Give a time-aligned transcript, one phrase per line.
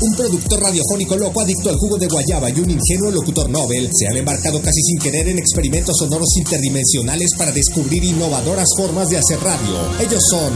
[0.00, 4.06] Un productor radiofónico loco adicto al jugo de guayaba y un ingenuo locutor Nobel se
[4.06, 9.40] han embarcado casi sin querer en experimentos sonoros interdimensionales para descubrir innovadoras formas de hacer
[9.40, 9.76] radio.
[9.98, 10.52] Ellos son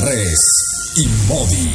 [0.00, 0.38] Res
[0.96, 1.70] y Modi.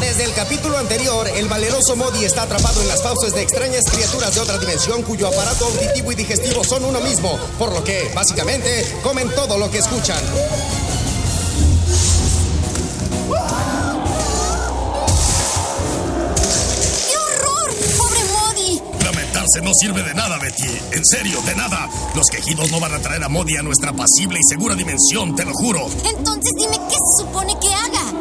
[0.00, 4.32] Desde el capítulo anterior, el valeroso Modi está atrapado en las fauces de extrañas criaturas
[4.32, 8.84] de otra dimensión cuyo aparato auditivo y digestivo son uno mismo, por lo que, básicamente,
[9.02, 10.22] comen todo lo que escuchan.
[19.62, 20.68] No sirve de nada, Betty.
[20.92, 21.88] En serio, de nada.
[22.14, 25.44] Los quejidos no van a traer a Modi a nuestra pasible y segura dimensión, te
[25.44, 25.88] lo juro.
[26.16, 28.12] Entonces dime qué se supone que haga.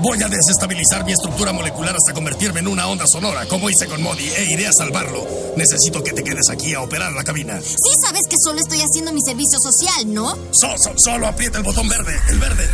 [0.00, 4.02] Voy a desestabilizar mi estructura molecular hasta convertirme en una onda sonora, como hice con
[4.02, 5.26] Modi, e iré a salvarlo.
[5.56, 7.60] Necesito que te quedes aquí a operar la cabina.
[7.60, 10.36] Sí sabes que solo estoy haciendo mi servicio social, ¿no?
[10.52, 12.68] So- so- solo aprieta el botón verde, el verde.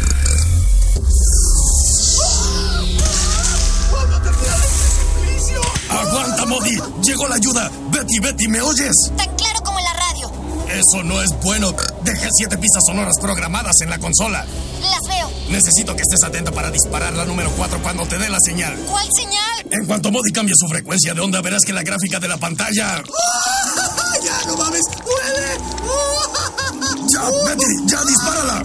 [6.51, 6.77] Modi!
[7.03, 7.70] ¡Llegó la ayuda!
[7.93, 8.93] ¡Betty, Betty, ¿me oyes?
[9.17, 10.33] Tan claro como en la radio.
[10.69, 11.73] Eso no es bueno.
[12.03, 14.45] Dejé siete pistas sonoras programadas en la consola.
[14.80, 15.30] Las veo.
[15.48, 18.74] Necesito que estés atenta para disparar la número 4 cuando te dé la señal.
[18.89, 19.64] ¿Cuál señal?
[19.70, 23.01] En cuanto Modi cambie su frecuencia de onda, verás que la gráfica de la pantalla.
[24.24, 24.83] ¡Ya, no mames!
[25.07, 25.57] ¡Huele!
[27.13, 27.64] ¡Ya, Betty!
[27.86, 28.63] ¡Ya, dispárala!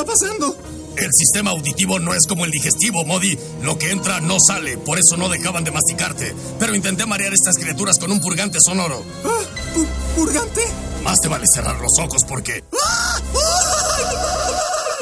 [0.00, 0.56] Está pasando?
[0.96, 3.38] El sistema auditivo no es como el digestivo, Modi.
[3.62, 6.34] Lo que entra no sale, por eso no dejaban de masticarte.
[6.58, 9.02] Pero intenté marear estas criaturas con un purgante sonoro.
[9.24, 9.40] Ah,
[9.74, 10.60] pu- ¿Purgante?
[11.04, 13.20] Más te vale cerrar los ojos porque ¡Ah!
[13.20, 14.04] ¡Ay!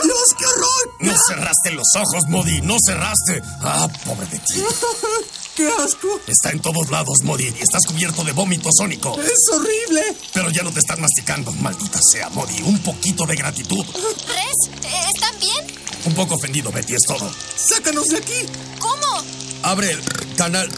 [0.05, 0.95] ¡Dios, qué horror!
[1.01, 2.61] no cerraste los ojos, Modi.
[2.63, 3.43] No cerraste.
[3.63, 4.55] Ah, pobre de ti.
[5.57, 6.21] ¡Qué asco!
[6.27, 9.19] Está en todos lados, Modi, y estás cubierto de vómito sónico.
[9.19, 10.15] ¡Es horrible!
[10.35, 12.61] Pero ya no te están masticando, maldita sea, Modi.
[12.63, 13.83] Un poquito de gratitud.
[13.87, 14.85] ¿Res?
[14.85, 15.67] ¿Eh, ¿Están bien?
[16.05, 17.33] Un poco ofendido, Betty, es todo.
[17.57, 18.47] ¡Sácanos de aquí!
[18.79, 19.25] ¿Cómo?
[19.63, 20.03] Abre el
[20.37, 20.71] canal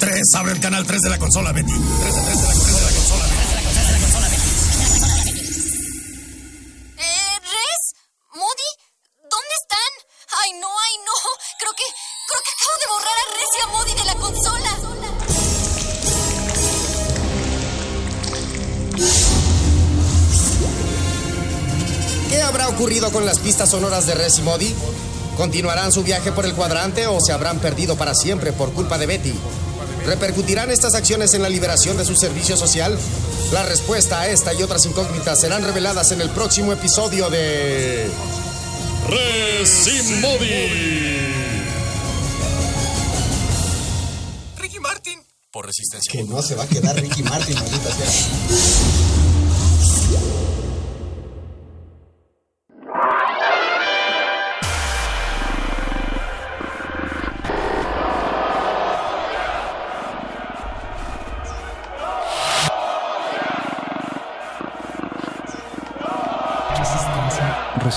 [0.00, 1.72] 3, abre el canal 3 de la consola, Betty.
[1.72, 3.48] 3 de 3 de la, 3 de la consola, Betty.
[6.98, 7.82] Eh, ¿Res?
[8.34, 8.70] ¿Modi?
[9.30, 9.92] ¿Dónde están?
[10.42, 11.12] Ay, no, ay, no.
[11.60, 11.84] Creo que.
[12.28, 13.94] Creo que acabo de borrar a Res y a Modi
[22.68, 24.74] ¿Qué habrá ocurrido con las pistas sonoras de Res y Modi?
[25.38, 29.06] ¿Continuarán su viaje por el cuadrante o se habrán perdido para siempre por culpa de
[29.06, 29.32] Betty?
[30.04, 32.98] ¿Repercutirán estas acciones en la liberación de su servicio social?
[33.52, 38.10] La respuesta a esta y otras incógnitas serán reveladas en el próximo episodio de...
[44.58, 45.20] Ricky Martin.
[45.50, 46.12] Por resistencia.
[46.12, 48.08] Que no se va a quedar Ricky Martin, maldita sea.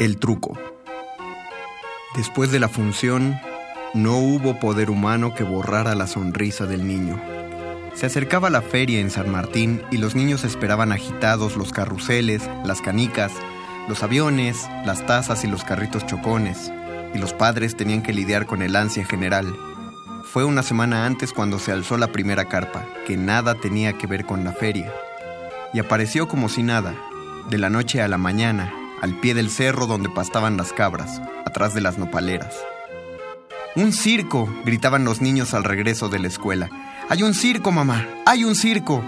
[0.00, 0.58] El truco.
[2.16, 3.38] Después de la función,
[3.92, 7.20] no hubo poder humano que borrara la sonrisa del niño.
[7.92, 12.80] Se acercaba la feria en San Martín y los niños esperaban agitados los carruseles, las
[12.80, 13.30] canicas,
[13.90, 16.72] los aviones, las tazas y los carritos chocones,
[17.14, 19.54] y los padres tenían que lidiar con el ansia general.
[20.24, 24.24] Fue una semana antes cuando se alzó la primera carpa, que nada tenía que ver
[24.24, 24.90] con la feria.
[25.74, 26.94] Y apareció como si nada,
[27.50, 31.74] de la noche a la mañana, al pie del cerro donde pastaban las cabras, atrás
[31.74, 32.54] de las nopaleras.
[33.76, 34.52] ¡Un circo!
[34.64, 36.70] gritaban los niños al regreso de la escuela.
[37.08, 38.06] ¡Hay un circo, mamá!
[38.26, 39.02] ¡Hay un circo!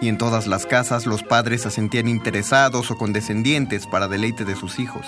[0.00, 4.56] Y en todas las casas los padres se sentían interesados o condescendientes para deleite de
[4.56, 5.06] sus hijos.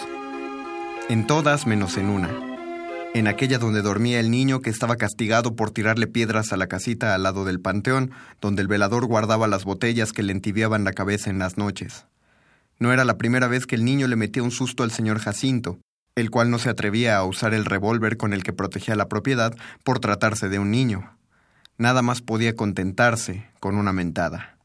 [1.09, 2.29] En todas menos en una.
[3.15, 7.15] En aquella donde dormía el niño que estaba castigado por tirarle piedras a la casita
[7.15, 11.31] al lado del panteón, donde el velador guardaba las botellas que le entibiaban la cabeza
[11.31, 12.07] en las noches.
[12.81, 15.79] No era la primera vez que el niño le metía un susto al señor Jacinto,
[16.17, 19.55] el cual no se atrevía a usar el revólver con el que protegía la propiedad
[19.85, 21.17] por tratarse de un niño.
[21.77, 24.57] Nada más podía contentarse con una mentada.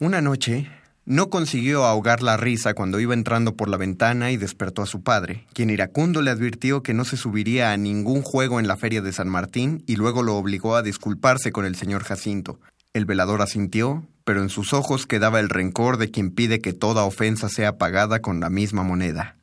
[0.00, 0.70] Una noche,
[1.04, 5.02] no consiguió ahogar la risa cuando iba entrando por la ventana y despertó a su
[5.02, 9.00] padre, quien iracundo le advirtió que no se subiría a ningún juego en la feria
[9.00, 12.60] de San Martín y luego lo obligó a disculparse con el señor Jacinto.
[12.92, 17.04] El velador asintió, pero en sus ojos quedaba el rencor de quien pide que toda
[17.04, 19.38] ofensa sea pagada con la misma moneda.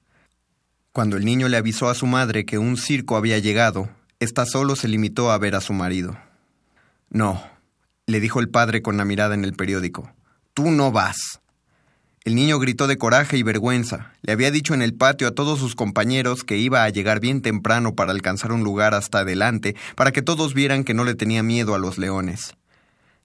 [0.92, 3.90] Cuando el niño le avisó a su madre que un circo había llegado,
[4.20, 6.16] ésta solo se limitó a ver a su marido.
[7.10, 7.44] No,
[8.06, 10.14] le dijo el padre con la mirada en el periódico.
[10.54, 11.42] Tú no vas.
[12.24, 14.12] El niño gritó de coraje y vergüenza.
[14.22, 17.42] Le había dicho en el patio a todos sus compañeros que iba a llegar bien
[17.42, 21.42] temprano para alcanzar un lugar hasta adelante, para que todos vieran que no le tenía
[21.42, 22.54] miedo a los leones.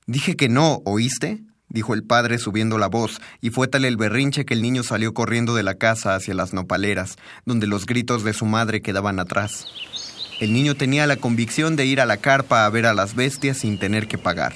[0.06, 1.42] Dije que no, ¿oíste?
[1.70, 5.14] Dijo el padre subiendo la voz, y fue tal el berrinche que el niño salió
[5.14, 9.66] corriendo de la casa hacia las nopaleras, donde los gritos de su madre quedaban atrás.
[10.40, 13.58] El niño tenía la convicción de ir a la carpa a ver a las bestias
[13.58, 14.52] sin tener que pagar.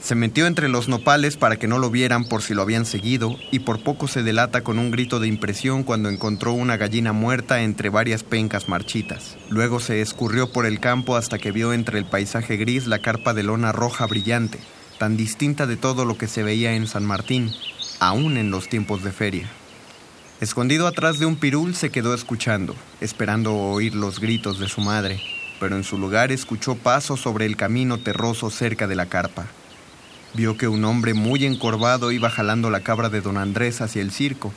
[0.00, 3.36] Se metió entre los nopales para que no lo vieran por si lo habían seguido,
[3.50, 7.62] y por poco se delata con un grito de impresión cuando encontró una gallina muerta
[7.62, 9.36] entre varias pencas marchitas.
[9.50, 13.34] Luego se escurrió por el campo hasta que vio entre el paisaje gris la carpa
[13.34, 14.60] de lona roja brillante,
[14.98, 17.52] tan distinta de todo lo que se veía en San Martín,
[18.00, 19.48] aún en los tiempos de feria.
[20.40, 25.20] Escondido atrás de un pirul se quedó escuchando, esperando oír los gritos de su madre,
[25.58, 29.46] pero en su lugar escuchó pasos sobre el camino terroso cerca de la carpa.
[30.34, 34.10] Vio que un hombre muy encorvado iba jalando la cabra de don Andrés hacia el
[34.10, 34.52] circo.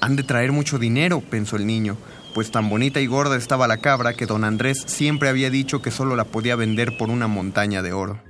[0.00, 1.96] Han de traer mucho dinero, pensó el niño,
[2.34, 5.92] pues tan bonita y gorda estaba la cabra que don Andrés siempre había dicho que
[5.92, 8.25] solo la podía vender por una montaña de oro.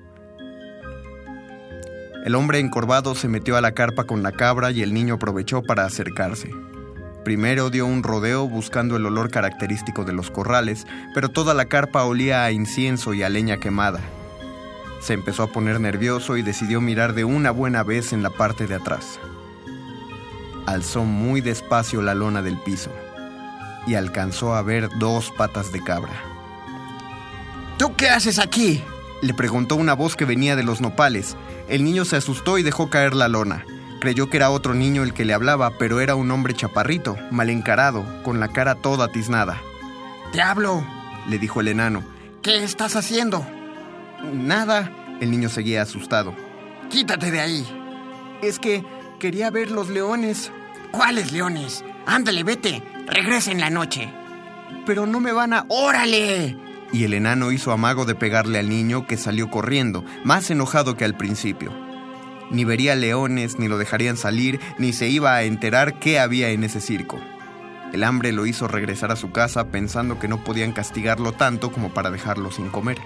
[2.27, 5.63] El hombre encorvado se metió a la carpa con la cabra y el niño aprovechó
[5.63, 6.51] para acercarse.
[7.25, 12.03] Primero dio un rodeo buscando el olor característico de los corrales, pero toda la carpa
[12.03, 14.01] olía a incienso y a leña quemada.
[15.01, 18.67] Se empezó a poner nervioso y decidió mirar de una buena vez en la parte
[18.67, 19.21] de atrás.
[20.67, 22.91] Alzó muy despacio la lona del piso
[23.87, 26.25] y alcanzó a ver dos patas de cabra.
[27.79, 28.83] ¿Tú qué haces aquí?
[29.23, 31.37] Le preguntó una voz que venía de los nopales.
[31.69, 33.65] El niño se asustó y dejó caer la lona.
[34.01, 37.49] Creyó que era otro niño el que le hablaba, pero era un hombre chaparrito, mal
[37.49, 39.61] encarado, con la cara toda tiznada.
[40.33, 40.85] Te hablo,
[41.29, 42.03] le dijo el enano.
[42.43, 43.47] ¿Qué estás haciendo?
[44.33, 44.93] Nada.
[45.21, 46.35] El niño seguía asustado.
[46.91, 47.67] Quítate de ahí.
[48.43, 48.85] Es que
[49.19, 50.53] quería ver los leones.
[50.91, 51.85] ¿Cuáles leones?
[52.07, 52.83] Ándale, vete.
[53.07, 54.13] Regresa en la noche.
[54.85, 55.65] Pero no me van a...
[55.69, 56.66] ¡Órale!
[56.93, 61.05] Y el enano hizo amago de pegarle al niño que salió corriendo, más enojado que
[61.05, 61.73] al principio.
[62.51, 66.63] Ni vería leones, ni lo dejarían salir, ni se iba a enterar qué había en
[66.65, 67.19] ese circo.
[67.93, 71.91] El hambre lo hizo regresar a su casa pensando que no podían castigarlo tanto como
[71.91, 72.99] para dejarlo sin comer.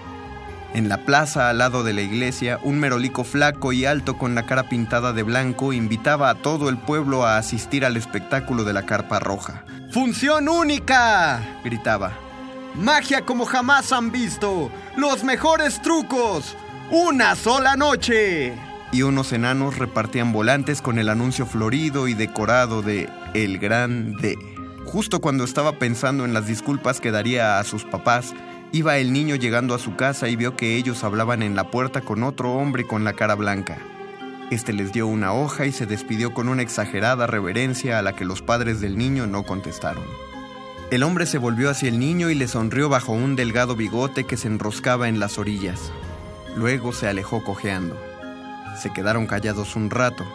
[0.73, 4.45] En la plaza al lado de la iglesia, un merolico flaco y alto con la
[4.45, 8.85] cara pintada de blanco invitaba a todo el pueblo a asistir al espectáculo de la
[8.85, 9.65] carpa roja.
[9.91, 11.59] ¡Función única!
[11.63, 12.30] gritaba.
[12.75, 14.71] Magia como jamás han visto.
[14.95, 16.55] Los mejores trucos.
[16.89, 18.53] Una sola noche.
[18.91, 24.37] Y unos enanos repartían volantes con el anuncio florido y decorado de El Gran D.
[24.85, 28.33] Justo cuando estaba pensando en las disculpas que daría a sus papás,
[28.71, 32.01] iba el niño llegando a su casa y vio que ellos hablaban en la puerta
[32.01, 33.77] con otro hombre con la cara blanca.
[34.49, 38.25] Este les dio una hoja y se despidió con una exagerada reverencia a la que
[38.25, 40.03] los padres del niño no contestaron.
[40.91, 44.35] El hombre se volvió hacia el niño y le sonrió bajo un delgado bigote que
[44.35, 45.89] se enroscaba en las orillas.
[46.57, 47.97] Luego se alejó cojeando.
[48.77, 50.25] Se quedaron callados un rato.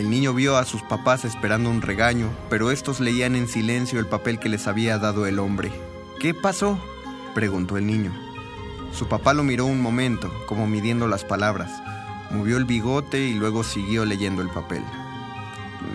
[0.00, 4.06] El niño vio a sus papás esperando un regaño, pero estos leían en silencio el
[4.06, 5.70] papel que les había dado el hombre.
[6.18, 6.76] ¿Qué pasó?
[7.32, 8.12] preguntó el niño.
[8.92, 11.70] Su papá lo miró un momento, como midiendo las palabras.
[12.32, 14.82] Movió el bigote y luego siguió leyendo el papel.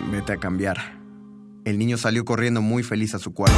[0.09, 0.94] Vete a cambiar.
[1.65, 3.57] El niño salió corriendo muy feliz a su cuarto.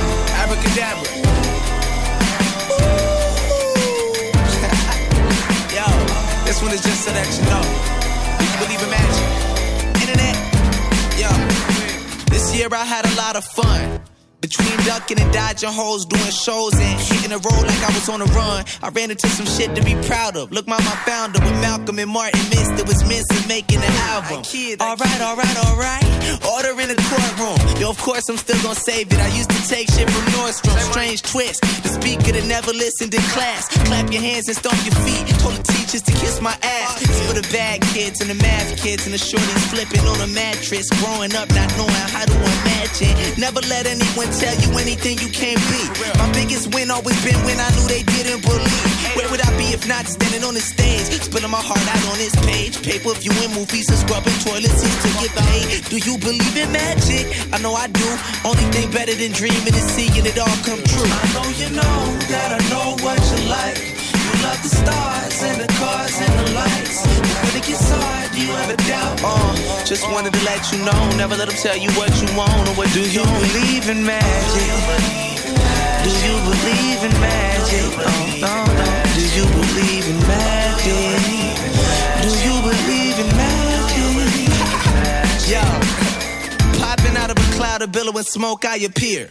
[12.30, 14.16] This year I had a lot of fun.
[14.39, 18.22] Between ducking and dodging holes, doing shows and hitting the road like I was on
[18.22, 18.63] a run.
[18.84, 20.51] I ran into some shit to be proud of.
[20.51, 22.77] Look, mama found it with Malcolm and Martin missed.
[22.77, 24.46] It was missing making an album.
[24.46, 26.06] Alright, alright, alright.
[26.46, 27.58] Order in the courtroom.
[27.82, 29.17] Yo, of course I'm still gonna save it.
[29.17, 30.77] I used to take shit from Nordstrom.
[30.94, 31.62] Strange twist.
[31.82, 33.65] The speaker that never listened in class.
[33.89, 35.25] Clap your hands and stomp your feet.
[35.41, 37.01] Told the teachers to kiss my ass.
[37.01, 40.29] It's for the bad kids and the math kids and the shorties flipping on a
[40.29, 40.86] mattress.
[41.01, 43.17] Growing up not knowing how to imagine.
[43.41, 45.81] Never let anyone tell you anything you can't be.
[46.19, 48.88] My biggest win always been when I knew they didn't believe.
[49.15, 51.07] Where would I be if not standing on the stage?
[51.22, 52.81] Spilling my heart out on this page.
[52.84, 55.65] Pay per view movies and scrubbing toilet seats to get paid.
[55.89, 57.25] Do you believe in magic?
[57.53, 58.10] I know I do.
[58.43, 61.07] Only thing better than dreaming is seeing it all come true.
[61.07, 61.98] I know you know
[62.29, 63.79] that I know what you like.
[63.79, 67.00] You love the stars and the cars and the lights.
[67.57, 69.20] It gets hard, do you ever doubt?
[69.24, 71.17] Uh, just wanted to let you know.
[71.17, 74.70] Never let them tell you what you want or what do you believe in magic?
[76.06, 77.98] Do you believe in magic?
[77.98, 78.86] Oh, no, no.
[79.17, 81.58] Do you believe in magic?
[82.22, 83.98] Do you believe in magic?
[85.50, 85.97] Yo.
[87.77, 89.27] Out of a cloud of smoke, I appear.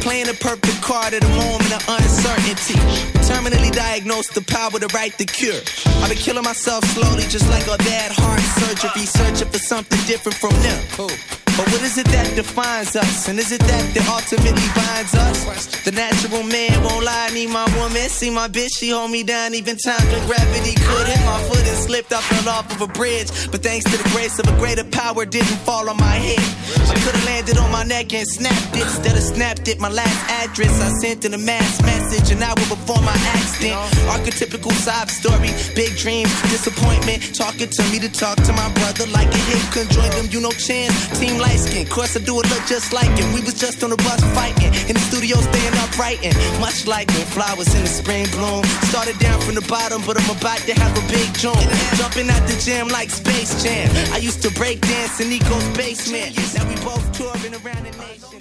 [0.00, 2.74] Playing a perfect card at a moment of uncertainty.
[3.22, 5.60] Terminally diagnosed, the power to write the cure.
[6.02, 9.06] I've been killing myself slowly, just like a bad heart surgery.
[9.06, 11.43] Searching for something different from them.
[11.56, 13.28] But what is it that defines us?
[13.28, 15.70] And is it that that ultimately binds us?
[15.84, 18.08] The natural man won't lie, need my woman.
[18.10, 21.22] See my bitch, she hold me down, even time and gravity couldn't.
[21.24, 23.30] My foot and slipped, I fell off of a bridge.
[23.52, 26.42] But thanks to the grace of a greater power, didn't fall on my head.
[26.90, 28.82] I could've landed on my neck and snapped it.
[28.82, 32.50] Instead of snapped it, my last address I sent in a mass message, and I
[32.54, 33.78] will before my accident.
[34.10, 37.34] Archetypical sob story, big dreams, disappointment.
[37.34, 40.50] Talking to me to talk to my brother like a hip conjoined them, you know
[40.50, 40.94] chance.
[41.20, 43.28] Team light skin, course I do it look just like him.
[43.36, 46.34] We was just on the bus fighting, in the studio staying up writing.
[46.60, 48.64] Much like when flowers in the spring bloom.
[48.90, 51.60] Started down from the bottom, but I'm about to have a big jump.
[52.00, 53.88] Jumping out the gym like Space Jam.
[54.12, 56.36] I used to break dance in Nico's basement.
[56.56, 58.33] Now we both touring around the nation.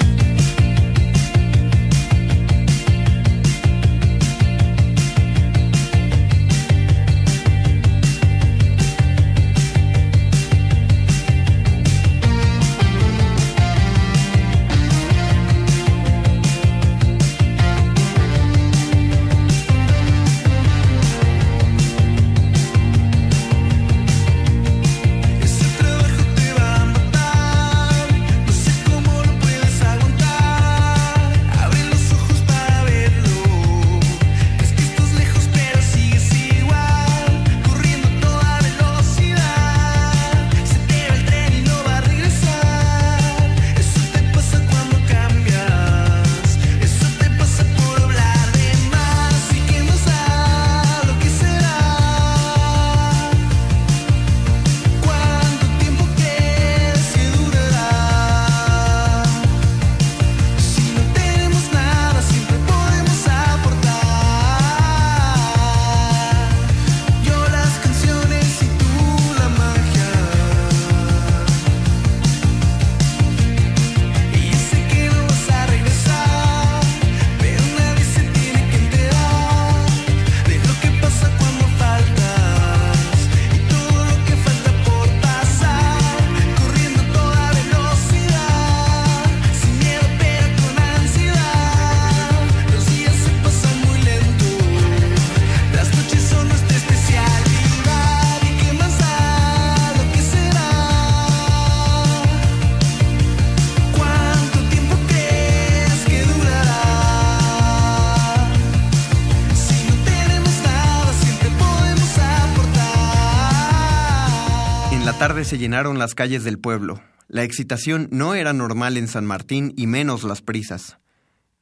[115.53, 116.99] Se llenaron las calles del pueblo.
[117.27, 120.97] La excitación no era normal en San Martín y menos las prisas.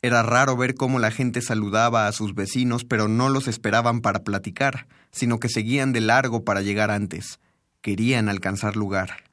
[0.02, 4.24] Era raro ver cómo la gente saludaba a sus vecinos, pero no los esperaban para
[4.24, 7.42] platicar, sino que seguían de largo para llegar antes.
[7.82, 9.26] Querían alcanzar lugar.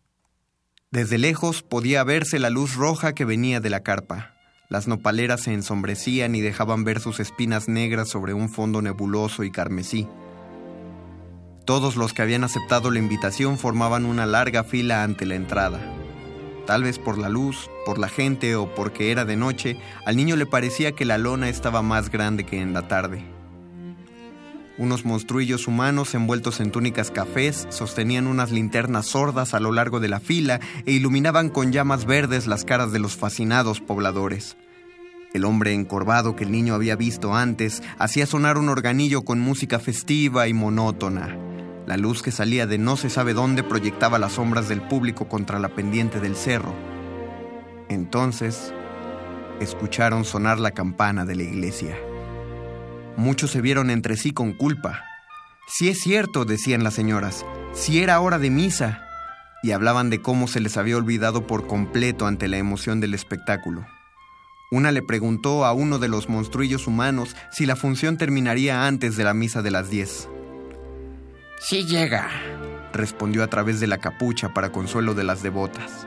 [0.91, 4.35] Desde lejos podía verse la luz roja que venía de la carpa.
[4.69, 9.53] Las nopaleras se ensombrecían y dejaban ver sus espinas negras sobre un fondo nebuloso y
[9.53, 10.09] carmesí.
[11.69, 15.79] Todos los que habían aceptado la invitación formaban una larga fila ante la entrada.
[16.67, 20.37] Tal vez por la luz, por la gente o porque era de noche, al niño
[20.37, 23.23] le parecía que la lona estaba más grande que en la tarde.
[24.79, 30.09] Unos monstruillos humanos envueltos en túnicas cafés sostenían unas linternas sordas a lo largo de
[30.09, 34.57] la fila e iluminaban con llamas verdes las caras de los fascinados pobladores.
[35.35, 39.79] El hombre encorvado que el niño había visto antes hacía sonar un organillo con música
[39.79, 41.37] festiva y monótona.
[41.89, 45.59] La luz que salía de no se sabe dónde proyectaba las sombras del público contra
[45.59, 46.75] la pendiente del cerro.
[47.89, 48.75] Entonces,
[49.59, 51.97] escucharon sonar la campana de la iglesia.
[53.17, 55.03] Muchos se vieron entre sí con culpa.
[55.67, 59.03] Si es cierto, decían las señoras, si era hora de misa,
[59.63, 63.87] y hablaban de cómo se les había olvidado por completo ante la emoción del espectáculo.
[64.71, 69.25] Una le preguntó a uno de los monstruillos humanos si la función terminaría antes de
[69.25, 70.29] la misa de las diez.
[71.61, 72.31] Sí llega,
[72.93, 76.07] respondió a través de la capucha para consuelo de las devotas.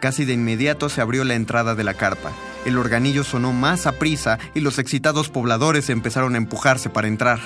[0.00, 2.32] Casi de inmediato se abrió la entrada de la carpa.
[2.64, 7.38] El organillo sonó más a prisa y los excitados pobladores empezaron a empujarse para entrar.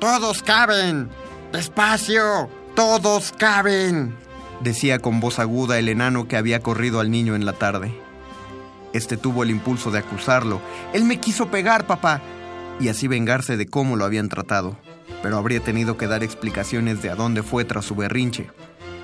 [0.00, 1.08] ¡Todos caben!
[1.52, 2.50] ¡Despacio!
[2.74, 4.16] ¡Todos caben!
[4.60, 7.92] decía con voz aguda el enano que había corrido al niño en la tarde.
[8.92, 10.60] Este tuvo el impulso de acusarlo.
[10.92, 12.20] Él me quiso pegar, papá.
[12.78, 14.76] Y así vengarse de cómo lo habían tratado
[15.22, 18.50] pero habría tenido que dar explicaciones de a dónde fue tras su berrinche.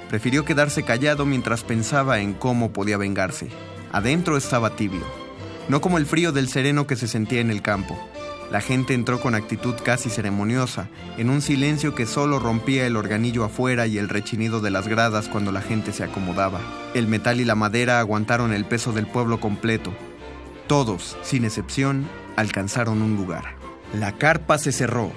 [0.09, 3.49] Prefirió quedarse callado mientras pensaba en cómo podía vengarse.
[3.93, 5.03] Adentro estaba tibio,
[5.69, 7.99] no como el frío del sereno que se sentía en el campo.
[8.51, 13.45] La gente entró con actitud casi ceremoniosa, en un silencio que solo rompía el organillo
[13.45, 16.61] afuera y el rechinido de las gradas cuando la gente se acomodaba.
[16.95, 19.93] El metal y la madera aguantaron el peso del pueblo completo.
[20.67, 23.57] Todos, sin excepción, alcanzaron un lugar.
[23.93, 25.13] La carpa se cerró,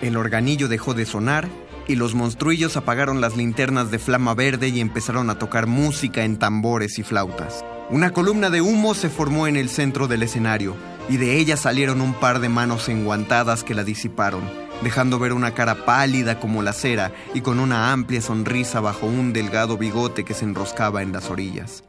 [0.00, 1.48] el organillo dejó de sonar
[1.86, 6.38] y los monstruillos apagaron las linternas de flama verde y empezaron a tocar música en
[6.38, 7.64] tambores y flautas.
[7.90, 10.74] Una columna de humo se formó en el centro del escenario
[11.08, 14.42] y de ella salieron un par de manos enguantadas que la disiparon,
[14.82, 19.32] dejando ver una cara pálida como la cera y con una amplia sonrisa bajo un
[19.32, 21.84] delgado bigote que se enroscaba en las orillas.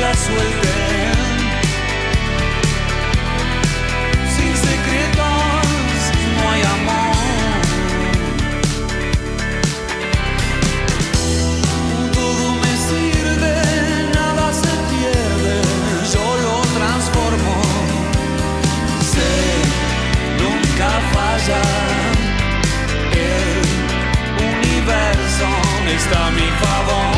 [0.00, 1.18] la suelten.
[4.36, 5.96] Sin secretos
[6.36, 7.16] no hay amor.
[12.12, 13.54] Todo me sirve,
[14.14, 15.56] nada se pierde,
[16.12, 17.56] yo lo transformo.
[19.12, 19.32] Sé,
[20.42, 21.62] nunca falla.
[23.12, 23.60] El
[24.54, 25.48] universo
[25.96, 27.17] está a mi favor.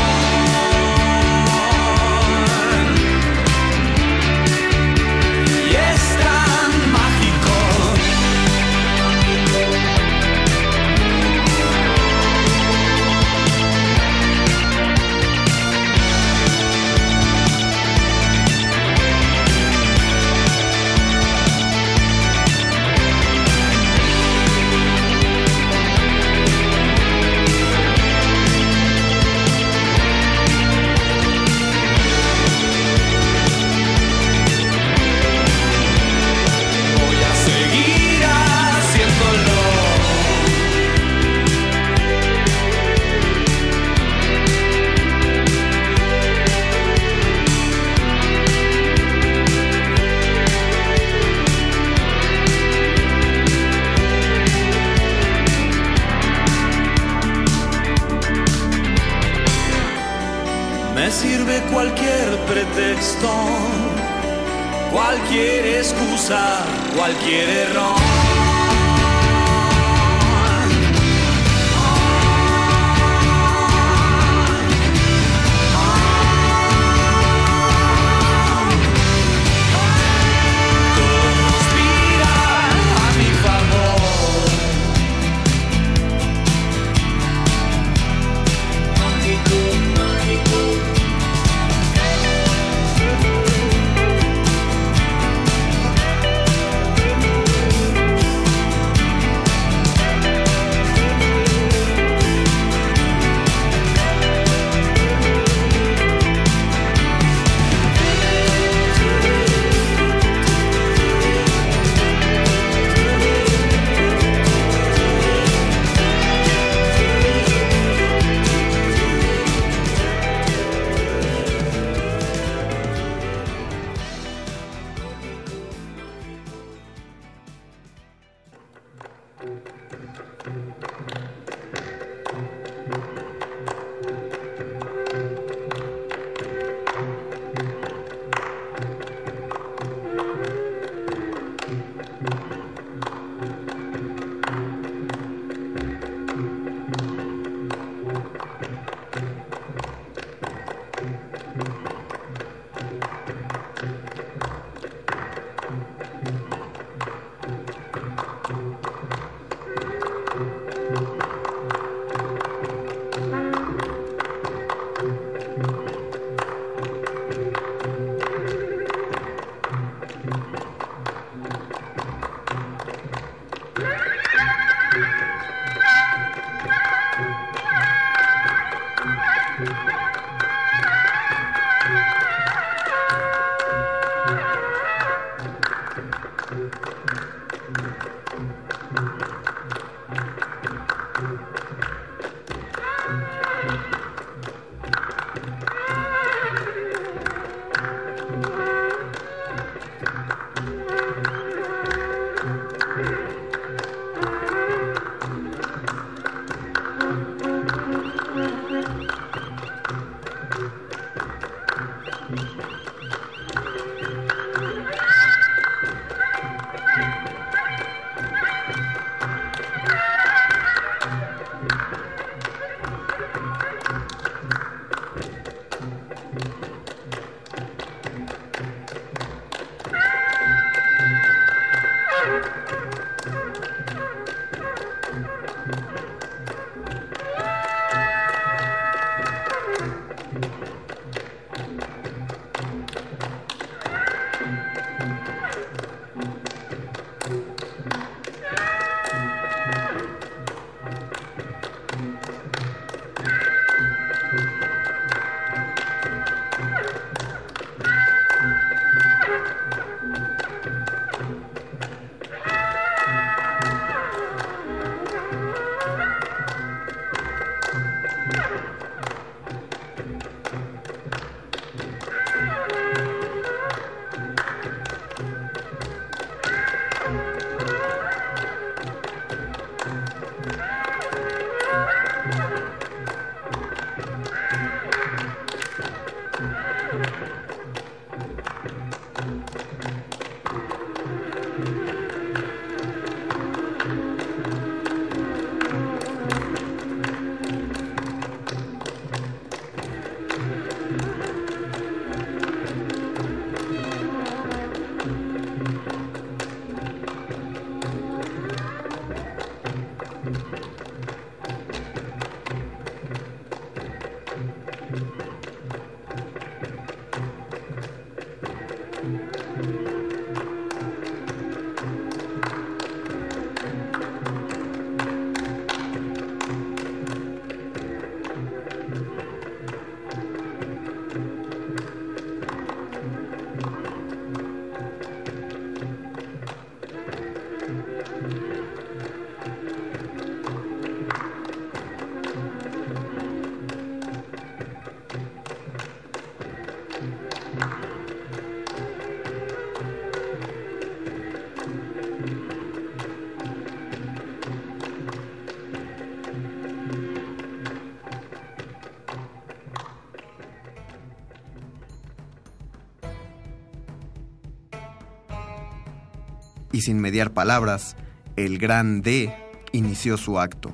[366.81, 367.95] Sin mediar palabras,
[368.35, 369.33] el gran D
[369.71, 370.71] inició su acto.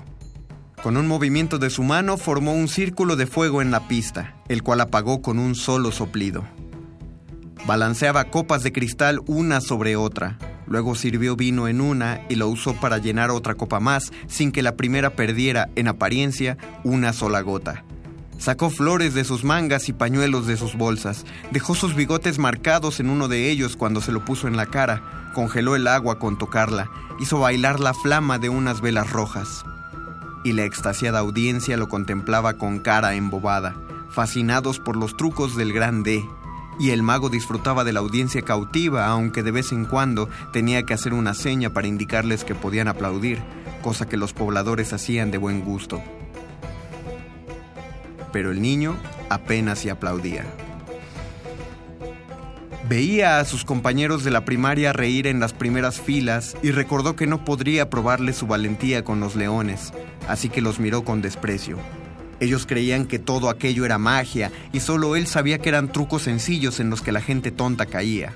[0.82, 4.64] Con un movimiento de su mano formó un círculo de fuego en la pista, el
[4.64, 6.46] cual apagó con un solo soplido.
[7.66, 12.74] Balanceaba copas de cristal una sobre otra, luego sirvió vino en una y lo usó
[12.76, 17.84] para llenar otra copa más sin que la primera perdiera, en apariencia, una sola gota.
[18.38, 23.10] Sacó flores de sus mangas y pañuelos de sus bolsas, dejó sus bigotes marcados en
[23.10, 26.90] uno de ellos cuando se lo puso en la cara, congeló el agua con tocarla,
[27.20, 29.64] hizo bailar la flama de unas velas rojas.
[30.44, 33.76] Y la extasiada audiencia lo contemplaba con cara embobada,
[34.10, 36.26] fascinados por los trucos del gran D.
[36.80, 40.96] Y el mago disfrutaba de la audiencia cautiva, aunque de vez en cuando tenía que
[40.96, 43.40] hacer una seña para indicarles que podían aplaudir,
[43.84, 46.02] cosa que los pobladores hacían de buen gusto
[48.38, 48.96] pero el niño
[49.30, 50.46] apenas se aplaudía.
[52.90, 57.28] Veía a sus compañeros de la primaria reír en las primeras filas y recordó que
[57.28, 59.92] no podría probarle su valentía con los leones,
[60.30, 61.78] así que los miró con desprecio.
[62.40, 66.80] Ellos creían que todo aquello era magia y solo él sabía que eran trucos sencillos
[66.80, 68.34] en los que la gente tonta caía.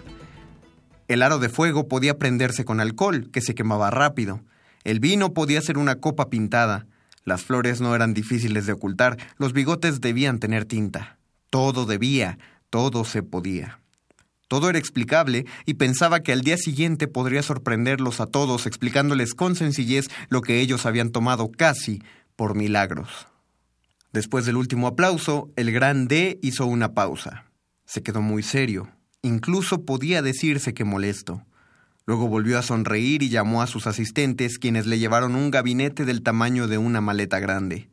[1.07, 4.41] El aro de fuego podía prenderse con alcohol, que se quemaba rápido.
[4.83, 6.87] El vino podía ser una copa pintada.
[7.23, 11.19] Las flores no eran difíciles de ocultar, los bigotes debían tener tinta.
[11.49, 12.37] Todo debía,
[12.69, 13.80] todo se podía.
[14.51, 19.55] Todo era explicable y pensaba que al día siguiente podría sorprenderlos a todos explicándoles con
[19.55, 22.03] sencillez lo que ellos habían tomado casi
[22.35, 23.29] por milagros.
[24.11, 27.45] Después del último aplauso, el gran D hizo una pausa.
[27.85, 28.89] Se quedó muy serio.
[29.21, 31.45] Incluso podía decirse que molesto.
[32.05, 36.23] Luego volvió a sonreír y llamó a sus asistentes, quienes le llevaron un gabinete del
[36.23, 37.87] tamaño de una maleta grande.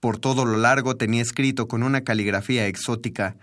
[0.00, 3.36] Por todo lo largo tenía escrito con una caligrafía exótica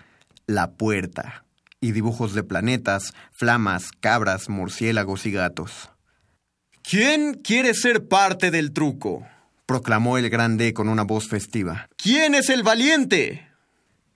[0.45, 1.44] La puerta
[1.85, 5.91] y dibujos de planetas, flamas, cabras, murciélagos y gatos.
[6.81, 9.23] ¿Quién quiere ser parte del truco?
[9.67, 11.87] proclamó el grande con una voz festiva.
[11.95, 13.47] ¿Quién es el valiente?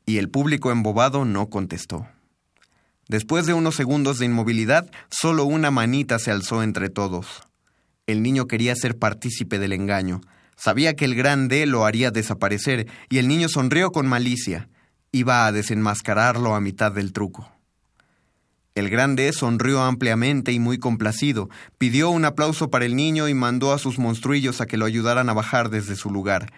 [0.08, 2.08] Y el público embobado no contestó.
[3.08, 7.44] Después de unos segundos de inmovilidad, solo una manita se alzó entre todos.
[8.08, 10.22] El niño quería ser partícipe del engaño.
[10.56, 14.70] Sabía que el gran D lo haría desaparecer, y el niño sonrió con malicia.
[15.12, 17.59] Iba a desenmascararlo a mitad del truco.
[18.80, 23.74] El grande sonrió ampliamente y muy complacido, pidió un aplauso para el niño y mandó
[23.74, 26.54] a sus monstruillos a que lo ayudaran a bajar desde su lugar.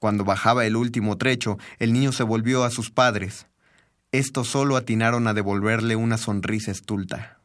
[0.00, 3.46] Cuando bajaba el último trecho, el niño se volvió a sus padres.
[4.10, 7.38] Estos solo atinaron a devolverle una sonrisa estulta.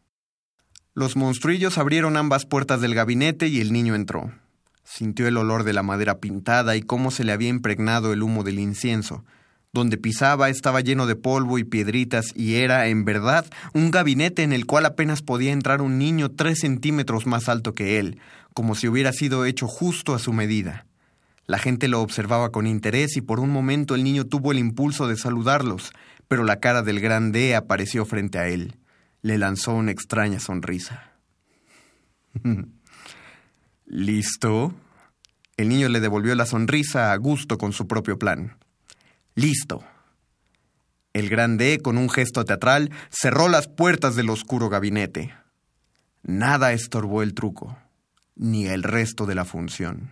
[0.95, 4.31] Los monstruillos abrieron ambas puertas del gabinete y el niño entró.
[4.83, 8.43] Sintió el olor de la madera pintada y cómo se le había impregnado el humo
[8.43, 9.23] del incienso.
[9.73, 14.53] Donde pisaba estaba lleno de polvo y piedritas y era, en verdad, un gabinete en
[14.53, 18.19] el cual apenas podía entrar un niño tres centímetros más alto que él,
[18.53, 20.85] como si hubiera sido hecho justo a su medida.
[21.47, 25.07] La gente lo observaba con interés y por un momento el niño tuvo el impulso
[25.07, 25.93] de saludarlos,
[26.27, 28.75] pero la cara del grande apareció frente a él.
[29.21, 31.13] Le lanzó una extraña sonrisa.
[33.85, 34.73] ¿Listo?
[35.55, 38.57] El niño le devolvió la sonrisa a gusto con su propio plan.
[39.37, 39.83] Listo.
[41.13, 45.31] El grande, con un gesto teatral, cerró las puertas del oscuro gabinete.
[46.23, 47.77] Nada estorbó el truco,
[48.35, 50.11] ni el resto de la función.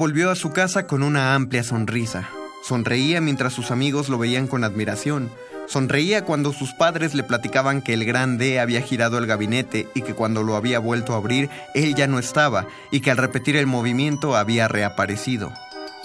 [0.00, 2.30] Volvió a su casa con una amplia sonrisa.
[2.62, 5.30] Sonreía mientras sus amigos lo veían con admiración.
[5.68, 10.00] Sonreía cuando sus padres le platicaban que el gran D había girado el gabinete y
[10.00, 13.56] que cuando lo había vuelto a abrir, él ya no estaba y que al repetir
[13.56, 15.52] el movimiento había reaparecido.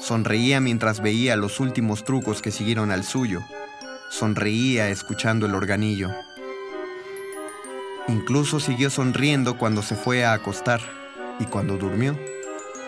[0.01, 3.43] Sonreía mientras veía los últimos trucos que siguieron al suyo.
[4.09, 6.11] Sonreía escuchando el organillo.
[8.09, 10.81] Incluso siguió sonriendo cuando se fue a acostar
[11.39, 12.34] y cuando durmió.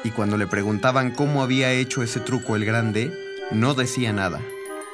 [0.07, 3.11] Y cuando le preguntaban cómo había hecho ese truco el grande,
[3.51, 4.39] no decía nada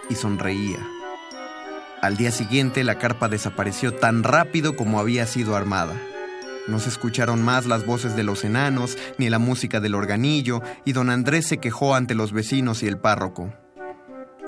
[0.09, 0.79] y sonreía.
[2.01, 5.93] Al día siguiente la carpa desapareció tan rápido como había sido armada.
[6.67, 10.93] No se escucharon más las voces de los enanos ni la música del organillo y
[10.93, 13.53] don Andrés se quejó ante los vecinos y el párroco.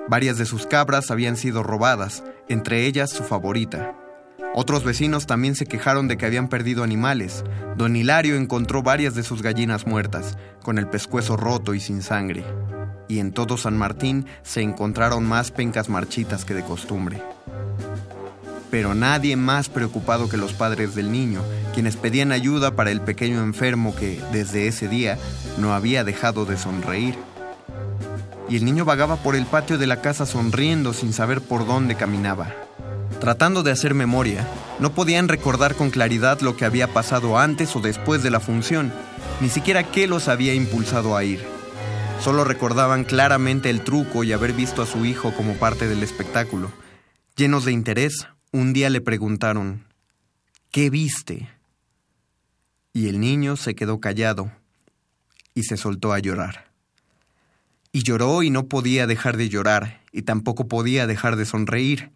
[0.07, 3.95] Varias de sus cabras habían sido robadas, entre ellas su favorita.
[4.57, 7.43] Otros vecinos también se quejaron de que habían perdido animales.
[7.75, 12.45] Don Hilario encontró varias de sus gallinas muertas, con el pescuezo roto y sin sangre.
[13.09, 17.21] Y en todo San Martín se encontraron más pencas marchitas que de costumbre.
[18.71, 21.41] Pero nadie más preocupado que los padres del niño,
[21.73, 25.17] quienes pedían ayuda para el pequeño enfermo que, desde ese día,
[25.57, 27.15] no había dejado de sonreír.
[28.47, 31.95] Y el niño vagaba por el patio de la casa sonriendo sin saber por dónde
[31.95, 32.53] caminaba.
[33.19, 34.47] Tratando de hacer memoria,
[34.79, 38.93] no podían recordar con claridad lo que había pasado antes o después de la función,
[39.41, 41.41] ni siquiera qué los había impulsado a ir.
[42.21, 46.71] Solo recordaban claramente el truco y haber visto a su hijo como parte del espectáculo.
[47.35, 49.85] Llenos de interés, un día le preguntaron,
[50.71, 51.49] ¿qué viste?
[52.93, 54.51] Y el niño se quedó callado
[55.53, 56.71] y se soltó a llorar.
[57.91, 62.11] Y lloró y no podía dejar de llorar, y tampoco podía dejar de sonreír.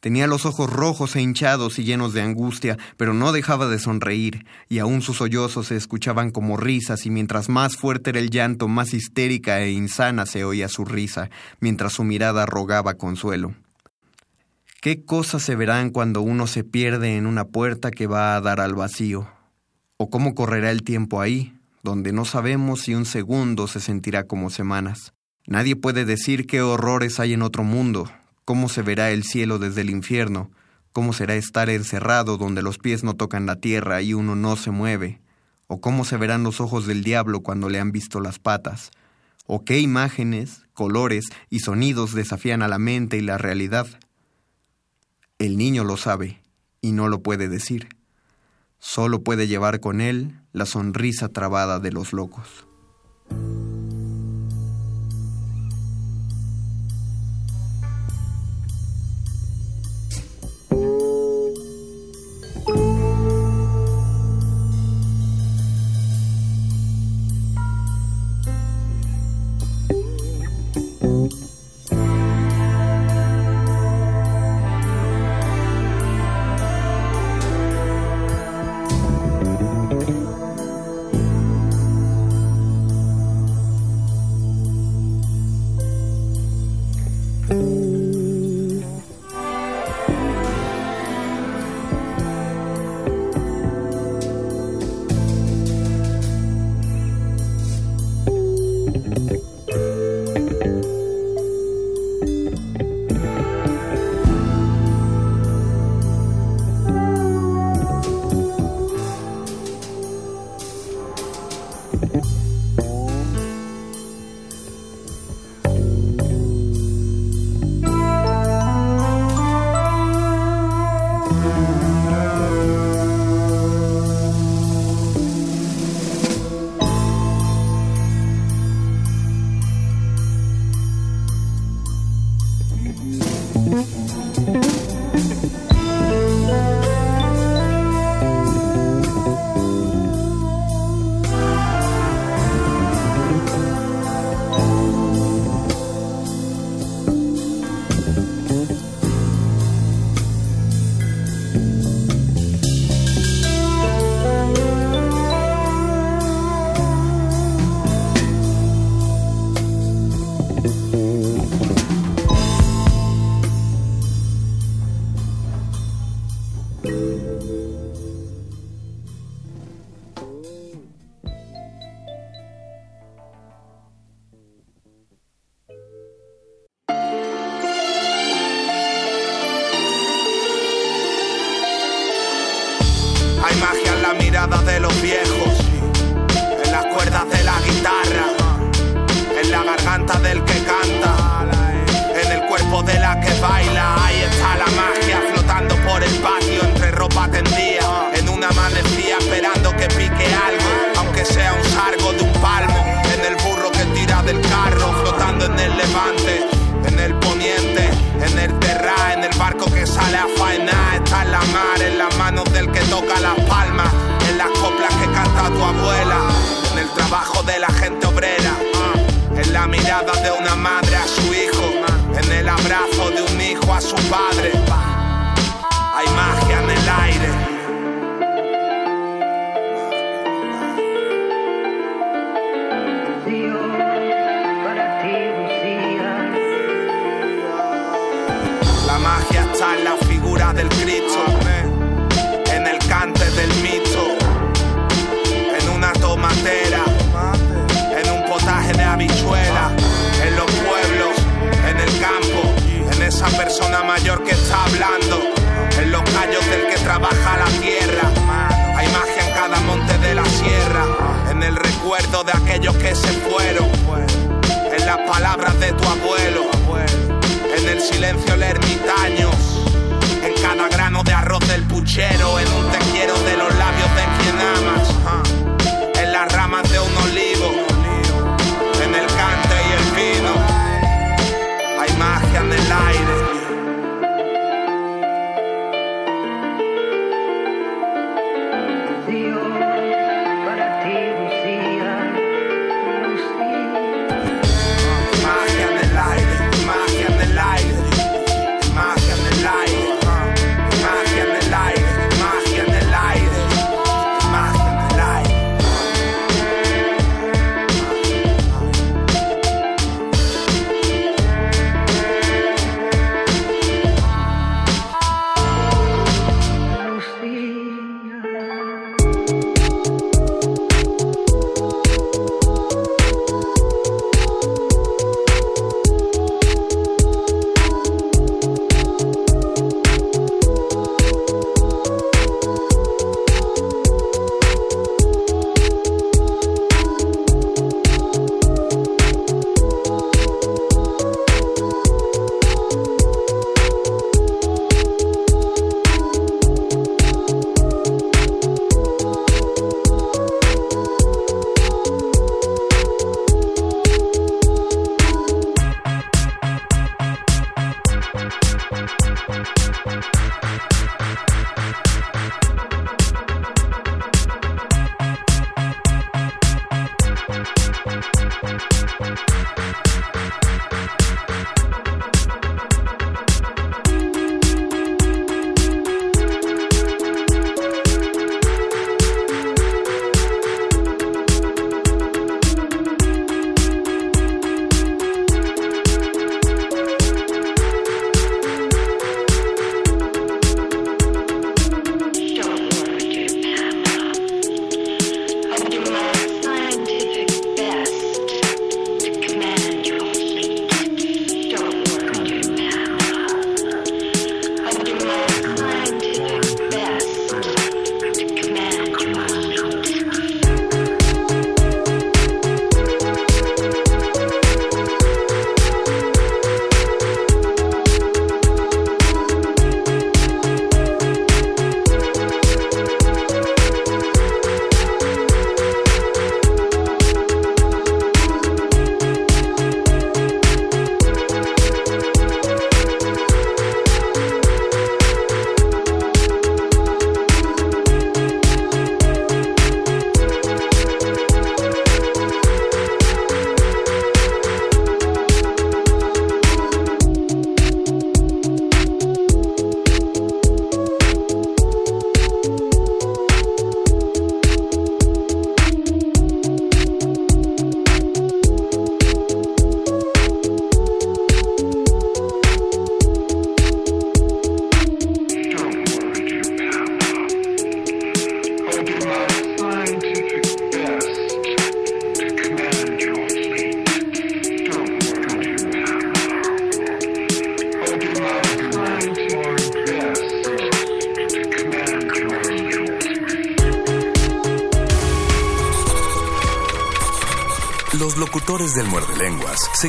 [0.00, 4.46] Tenía los ojos rojos e hinchados y llenos de angustia, pero no dejaba de sonreír,
[4.68, 8.68] y aún sus sollozos se escuchaban como risas, y mientras más fuerte era el llanto,
[8.68, 13.54] más histérica e insana se oía su risa, mientras su mirada rogaba consuelo.
[14.80, 18.60] ¿Qué cosas se verán cuando uno se pierde en una puerta que va a dar
[18.60, 19.28] al vacío?
[19.96, 24.50] ¿O cómo correrá el tiempo ahí, donde no sabemos si un segundo se sentirá como
[24.50, 25.12] semanas?
[25.46, 28.08] Nadie puede decir qué horrores hay en otro mundo,
[28.48, 30.50] cómo se verá el cielo desde el infierno,
[30.92, 34.70] cómo será estar encerrado donde los pies no tocan la tierra y uno no se
[34.70, 35.20] mueve,
[35.66, 38.90] o cómo se verán los ojos del diablo cuando le han visto las patas,
[39.44, 43.86] o qué imágenes, colores y sonidos desafían a la mente y la realidad.
[45.38, 46.40] El niño lo sabe
[46.80, 47.90] y no lo puede decir.
[48.78, 52.66] Solo puede llevar con él la sonrisa trabada de los locos.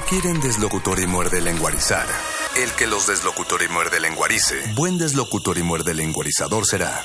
[0.10, 2.08] Quieren deslocutor y muerde lenguarizar.
[2.58, 7.04] El que los deslocutor y muerde lenguarice, buen deslocutor y muerde lenguarizador será.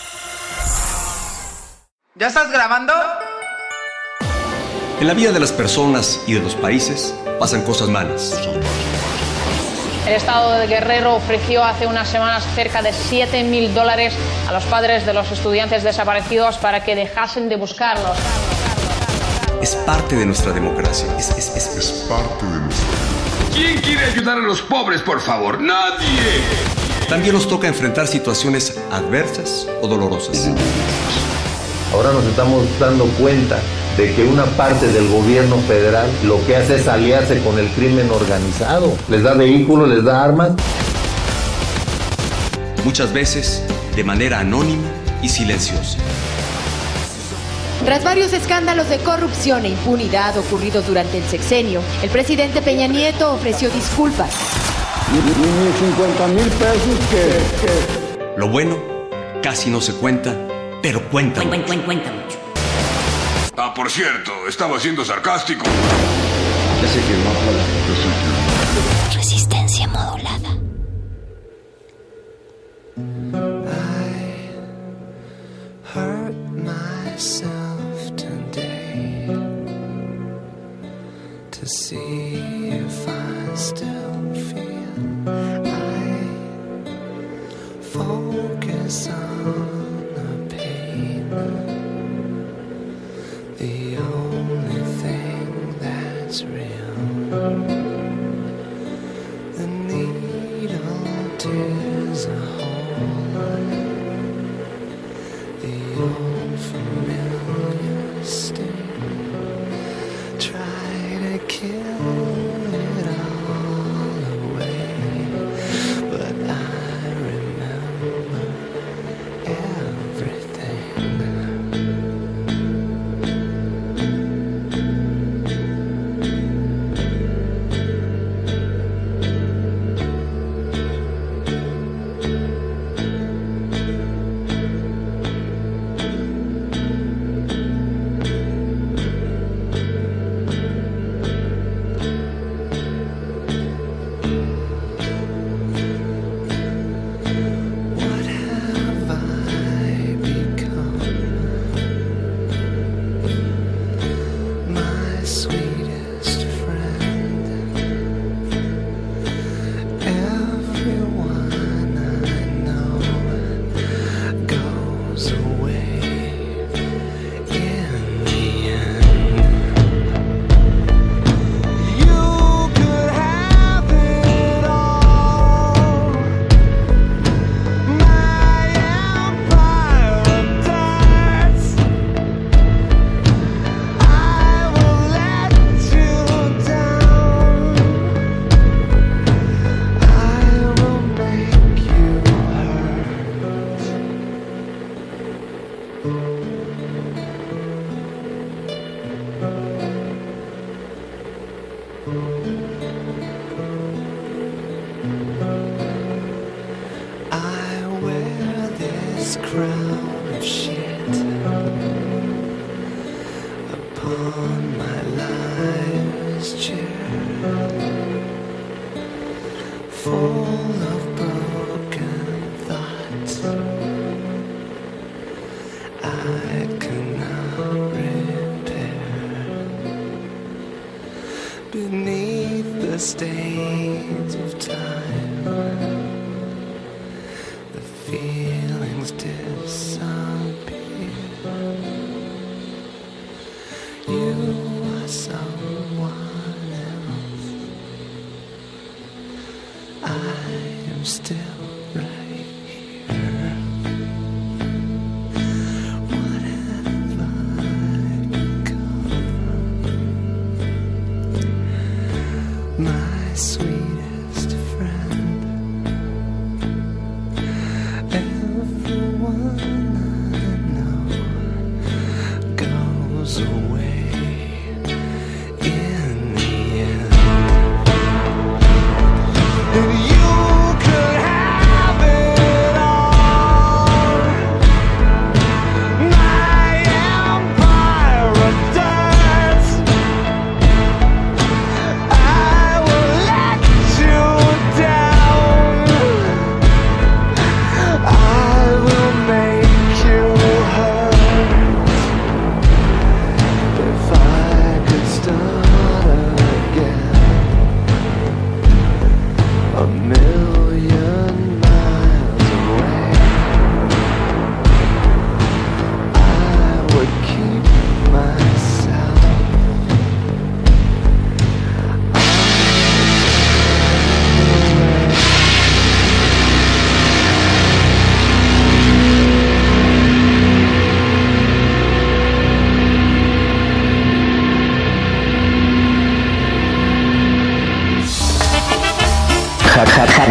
[2.15, 2.95] ¿Ya estás grabando?
[5.01, 8.41] En la vida de las personas y de los países pasan cosas malas.
[10.07, 14.15] El Estado de Guerrero ofreció hace unas semanas cerca de 7 mil dólares
[14.49, 18.17] a los padres de los estudiantes desaparecidos para que dejasen de buscarlos.
[19.65, 21.07] Es parte de nuestra democracia.
[21.19, 22.87] Es, es, es, es parte de nuestra
[23.55, 25.59] ¿Quién quiere ayudar a los pobres, por favor?
[25.59, 26.43] ¡Nadie!
[27.09, 30.51] También nos toca enfrentar situaciones adversas o dolorosas.
[31.95, 33.59] Ahora nos estamos dando cuenta
[33.97, 38.11] de que una parte del gobierno federal lo que hace es aliarse con el crimen
[38.11, 38.95] organizado.
[39.09, 40.51] Les da vehículos, les da armas.
[42.85, 43.63] Muchas veces
[43.97, 44.91] de manera anónima
[45.23, 45.97] y silenciosa.
[47.85, 53.35] Tras varios escándalos de corrupción e impunidad ocurridos durante el sexenio, el presidente Peña Nieto
[53.35, 54.35] ofreció disculpas.
[55.13, 55.21] Ni
[55.89, 58.79] 50 mil pesos que, Lo bueno
[59.43, 60.35] casi no se cuenta,
[60.81, 61.43] pero cuenta.
[61.43, 62.39] Cuenta, cuenta, cuenta mucho.
[63.59, 65.65] Ah, por cierto, estaba siendo sarcástico.
[66.83, 68.34] Ya sé que no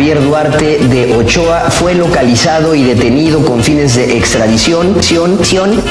[0.04, 4.98] Javier Duarte de Ochoa fue localizado y detenido con fines de extradición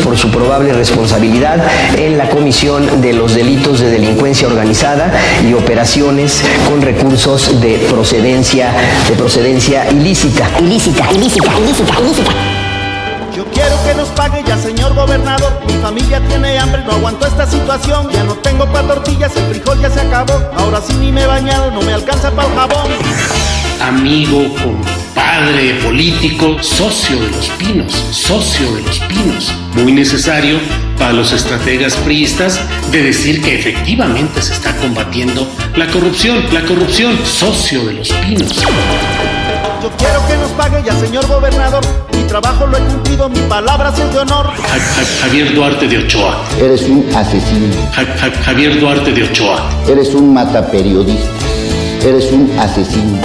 [0.04, 1.64] por su probable responsabilidad
[1.96, 5.10] en la comisión de los delitos de delincuencia organizada
[5.48, 8.74] y operaciones con recursos de procedencia
[9.08, 10.46] de procedencia ilícita.
[10.60, 12.32] Ilícita, ilícita, ilícita, ilícita.
[13.34, 15.58] Yo quiero que nos pague ya, señor gobernador.
[15.66, 18.10] Mi familia tiene hambre, no aguanto esta situación.
[18.10, 20.34] Ya no tengo para tortillas, el frijol ya se acabó.
[20.54, 22.90] Ahora sí ni me he bañado, no me alcanza para el jabón.
[23.82, 29.52] Amigo, compadre, político, socio de los pinos, socio de los pinos.
[29.74, 30.58] Muy necesario
[30.98, 32.60] para los estrategas priistas
[32.92, 38.52] de decir que efectivamente se está combatiendo la corrupción, la corrupción, socio de los pinos.
[39.82, 41.82] Yo quiero que nos pague ya, señor gobernador.
[42.16, 44.46] Mi trabajo lo he cumplido, mi palabra es de honor.
[44.46, 46.40] Ja- Ja- Javier Duarte de Ochoa.
[46.60, 47.74] Eres un asesino.
[47.92, 49.68] Ja- Ja- Javier Duarte de Ochoa.
[49.88, 51.28] Eres un mataperiodista.
[52.04, 53.20] Eres un asesino.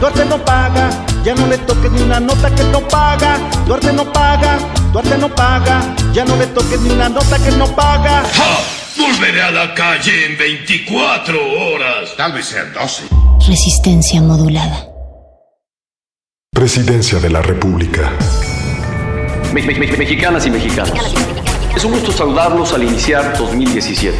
[0.00, 0.90] Duarte no paga.
[1.24, 3.36] Ya no le toques ni una nota que no paga.
[3.66, 4.58] Duarte no paga,
[4.92, 5.94] Duarte no paga.
[6.12, 8.22] Ya no le toques ni una nota que no paga.
[8.98, 12.16] Volveré a la calle en 24 horas.
[12.16, 13.04] Tal vez sean 12.
[13.46, 14.86] Resistencia modulada.
[16.52, 18.10] Presidencia de la República.
[19.52, 20.92] Me- me- me- mexicanas y mexicanos.
[21.76, 24.16] Es un gusto saludarlos al iniciar 2017.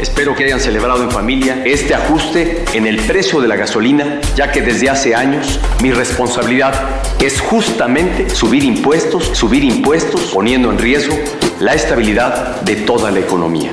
[0.00, 4.50] Espero que hayan celebrado en familia este ajuste en el precio de la gasolina, ya
[4.52, 6.74] que desde hace años mi responsabilidad
[7.20, 11.16] es justamente subir impuestos, subir impuestos, poniendo en riesgo
[11.60, 13.70] la estabilidad de toda la economía.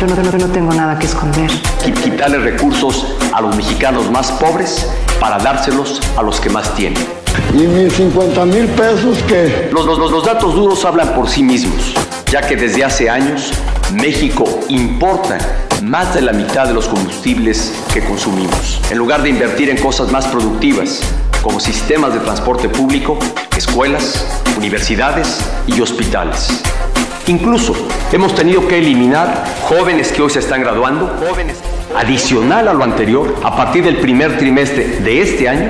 [0.00, 1.50] Yo no, no- no tengo nada que esconder.
[1.84, 4.86] Qui- Quitarle recursos a los mexicanos más pobres
[5.18, 7.04] para dárselos a los que más tienen.
[7.54, 9.68] ¿Y mis 50 mil pesos qué?
[9.72, 11.92] Los, los- los- los datos duros hablan por sí mismos,
[12.30, 13.50] ya que desde hace años
[13.92, 15.38] México importa
[15.82, 18.80] más de la mitad de los combustibles que consumimos.
[18.90, 21.00] En lugar de invertir en cosas más productivas,
[21.42, 23.18] como sistemas de transporte público,
[23.56, 24.24] escuelas,
[24.58, 26.62] universidades y hospitales.
[27.26, 27.74] Incluso
[28.12, 31.56] hemos tenido que eliminar jóvenes que hoy se están graduando, jóvenes.
[31.96, 35.68] Adicional a lo anterior, a partir del primer trimestre de este año,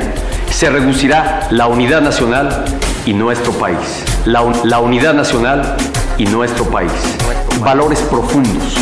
[0.51, 2.65] se reducirá la unidad nacional
[3.07, 3.79] y nuestro país.
[4.27, 5.77] La, un- la unidad nacional
[6.21, 6.93] y nuestro país.
[7.61, 8.75] Valores profundos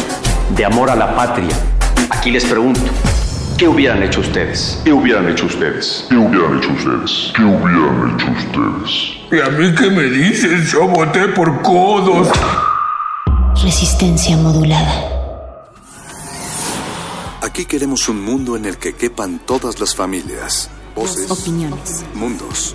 [0.56, 1.54] de amor a la patria.
[2.10, 2.80] Aquí les pregunto,
[3.56, 4.80] ¿qué hubieran hecho ustedes?
[4.84, 6.06] ¿Qué hubieran hecho ustedes?
[6.08, 7.32] ¿Qué hubieran hecho ustedes?
[7.36, 8.92] ¿Qué hubieran hecho ustedes?
[9.30, 10.64] ¿Y a mí qué me dicen?
[10.64, 12.28] Yo voté por codos.
[13.62, 15.04] Resistencia modulada.
[17.42, 22.04] Aquí queremos un mundo en el que quepan todas las familias, voces, Opiniones.
[22.14, 22.74] mundos.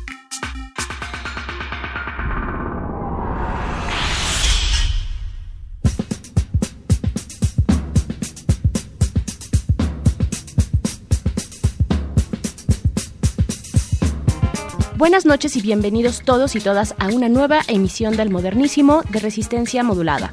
[15.01, 19.81] Buenas noches y bienvenidos todos y todas a una nueva emisión del Modernísimo de Resistencia
[19.81, 20.31] Modulada.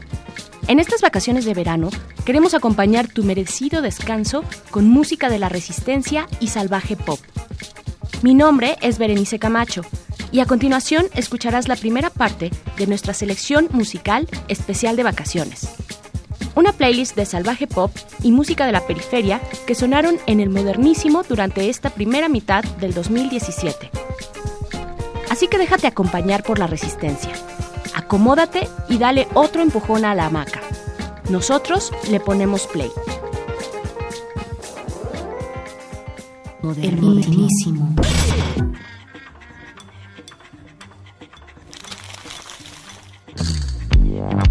[0.66, 1.88] En estas vacaciones de verano
[2.26, 7.18] queremos acompañar tu merecido descanso con música de la resistencia y salvaje pop.
[8.20, 9.80] Mi nombre es Berenice Camacho
[10.32, 15.66] y a continuación escucharás la primera parte de nuestra selección musical especial de vacaciones.
[16.56, 17.90] Una playlist de salvaje pop
[18.22, 22.92] y música de la periferia que sonaron en el modernísimo durante esta primera mitad del
[22.92, 23.92] 2017.
[25.38, 27.30] Así que déjate acompañar por la resistencia.
[27.94, 30.60] Acomódate y dale otro empujón a la hamaca.
[31.30, 32.90] Nosotros le ponemos play.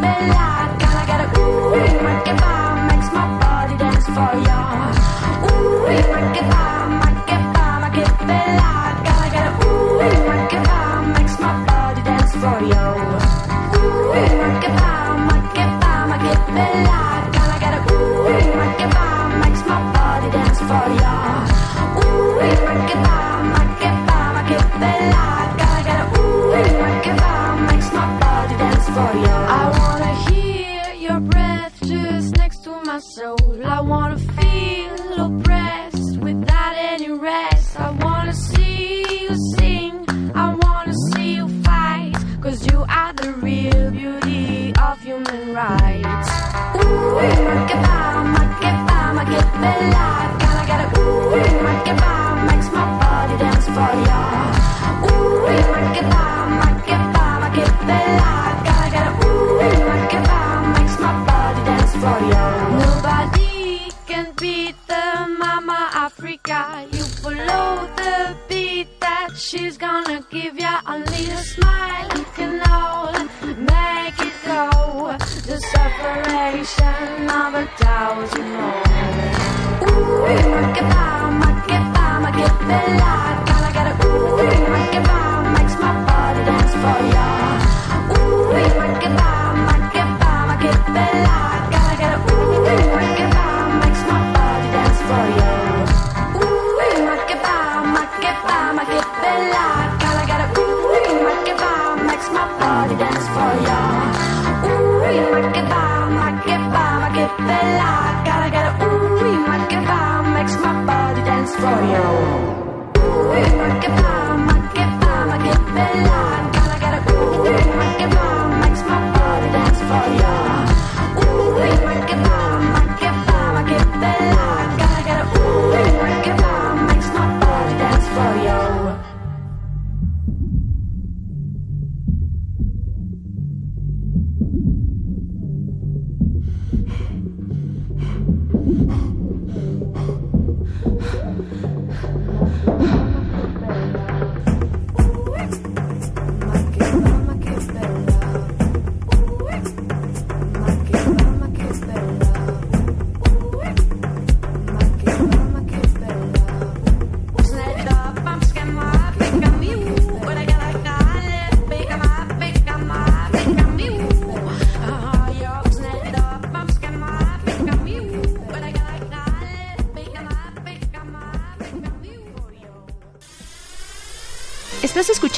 [0.00, 0.70] me light.
[0.80, 2.72] Can I get a ooh in my kebab?
[2.88, 4.59] Makes my body dance for you.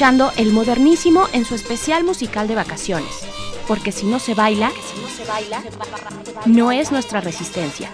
[0.03, 3.25] El Modernísimo en su especial musical de vacaciones,
[3.69, 4.69] porque si no se baila,
[6.45, 7.89] no es nuestra resistencia.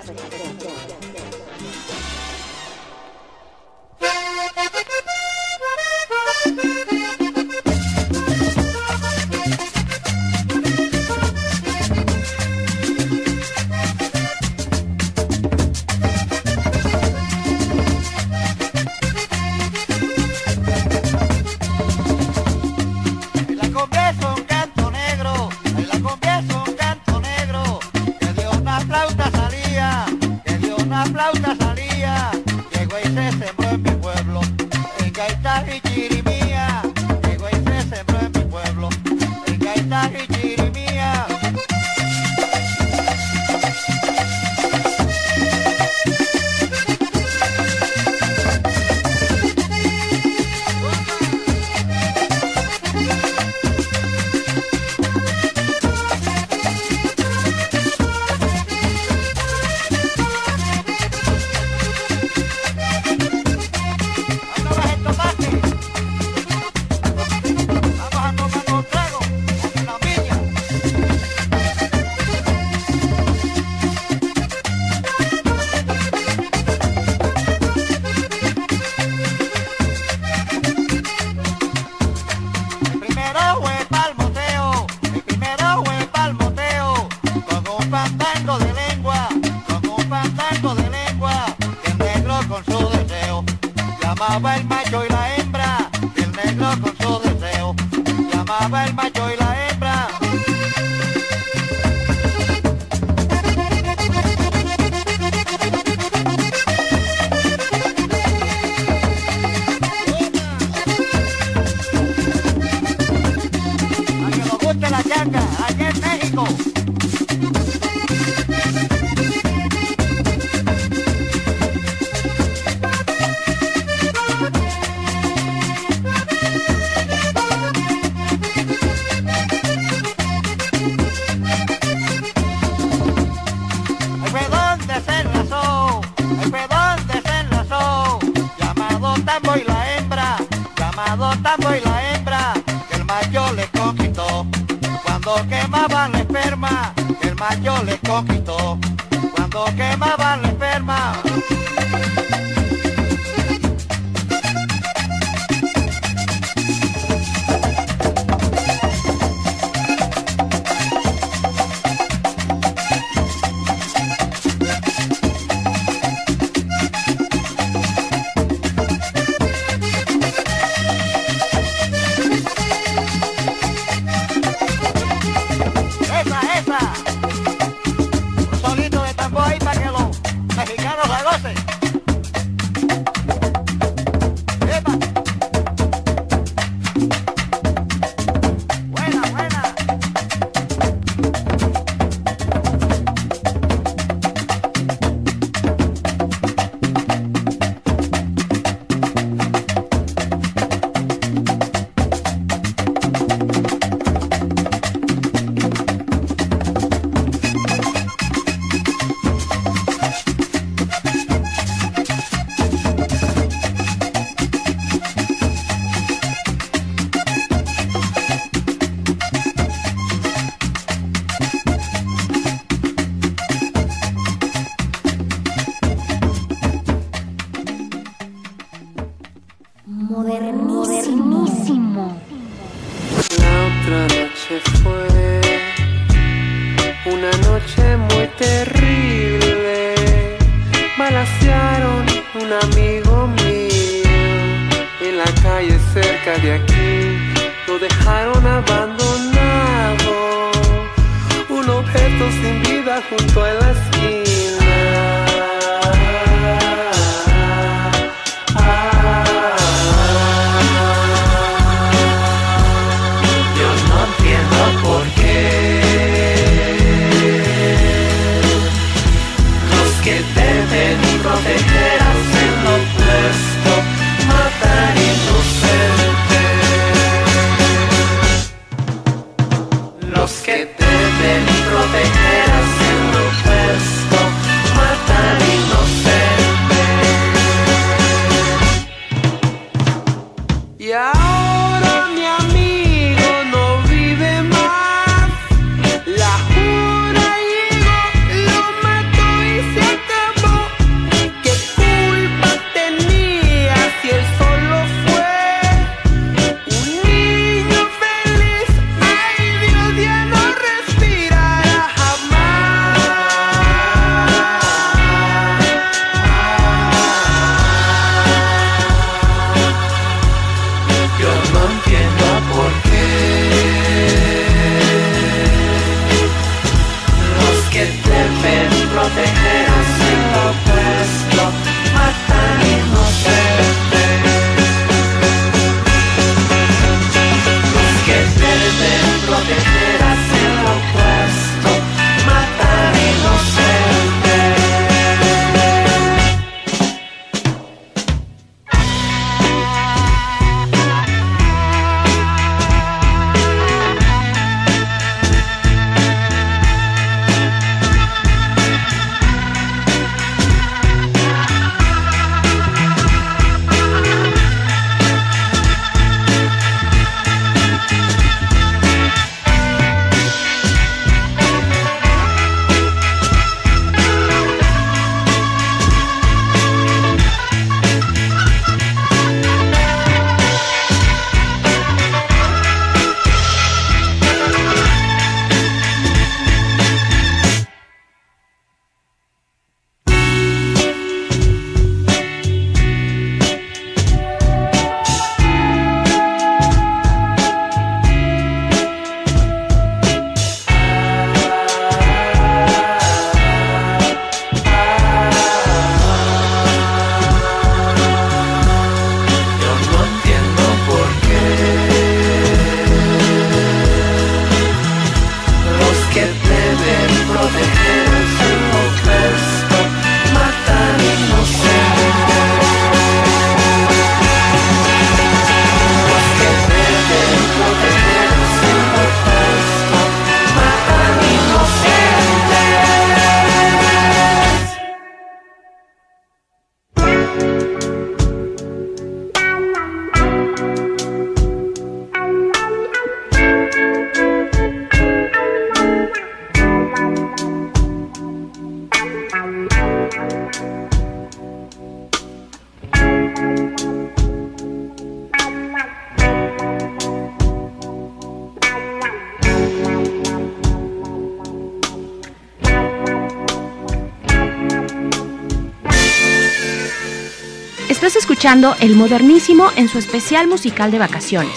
[468.50, 471.54] Escuchando El Modernísimo en su especial musical de vacaciones,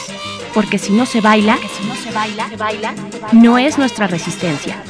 [0.53, 2.95] porque si no se baila, si no se baila, se baila,
[3.33, 4.83] no es nuestra resistencia.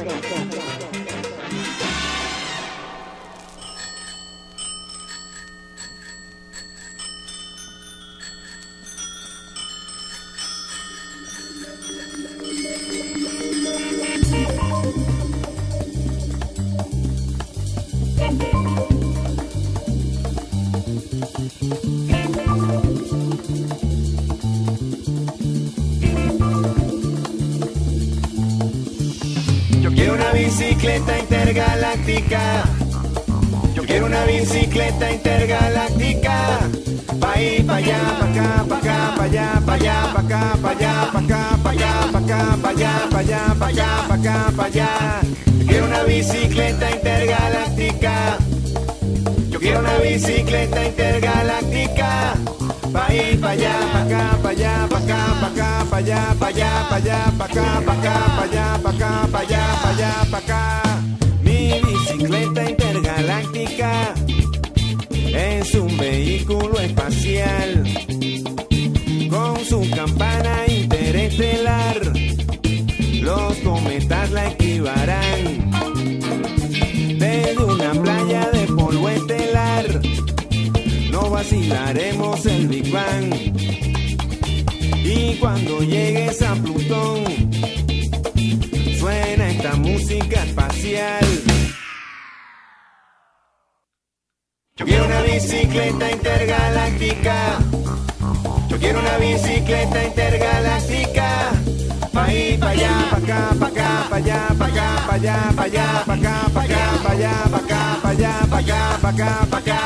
[102.23, 105.63] Pa' ir pa' allá, pa' acá, pa' acá, pa' allá, pa' acá, pa' allá, pa'
[105.65, 109.47] allá, pa' acá, pa' acá, pa' allá, pa' acá, pa' allá, pa' acá, pa' acá,
[109.51, 109.79] pa' acá.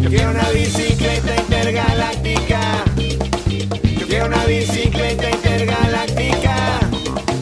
[0.00, 2.60] Yo quiero una bicicleta intergaláctica.
[4.00, 6.56] Yo quiero una bicicleta intergaláctica.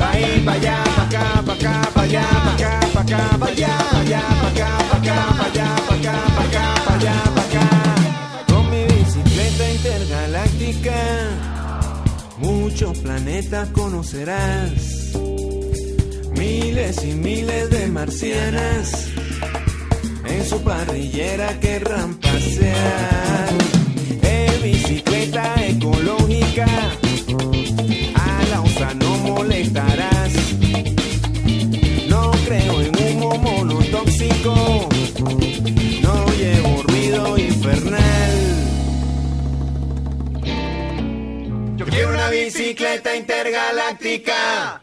[0.01, 3.47] Pa' ir pa' allá, pa' acá, pa' acá, pa' allá, pa' acá, pa' acá, pa'
[3.47, 7.17] allá, pa' allá, pa' acá, pa' acá, pa' allá, pa' acá, pa' acá, pa' allá,
[7.37, 7.67] pa' acá.
[8.51, 10.99] Con mi bicicleta intergaláctica,
[12.65, 15.13] muchos planetas conocerás.
[16.35, 19.09] Miles y miles de marcianas
[20.25, 23.49] en su parrillera querrán pasear.
[24.23, 26.67] En bicicleta ecológica,
[28.15, 30.33] a la osa no molestarás.
[32.09, 34.89] No creo en humo monotóxico,
[36.01, 38.14] no llevo ruido infernal.
[41.95, 44.81] Quiero una bicicleta intergaláctica.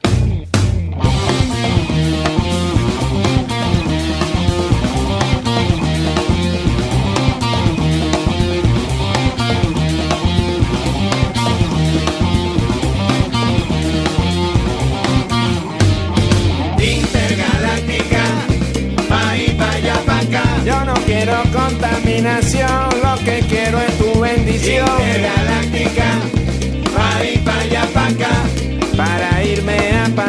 [20.63, 24.88] Yo no quiero contaminación, lo que quiero es tu bendición.
[24.99, 26.30] Intergaláctica,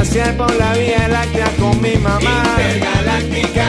[0.03, 2.43] pasear por la Vía Láctea con mi mamá.
[2.51, 3.67] Intergaláctica,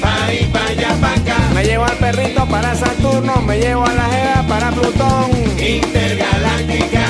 [0.00, 1.36] pa' y pa' allá, pa' acá.
[1.54, 5.30] Me llevo al perrito para Saturno, me llevo a la Jera para Plutón.
[5.58, 7.04] Intergaláctica,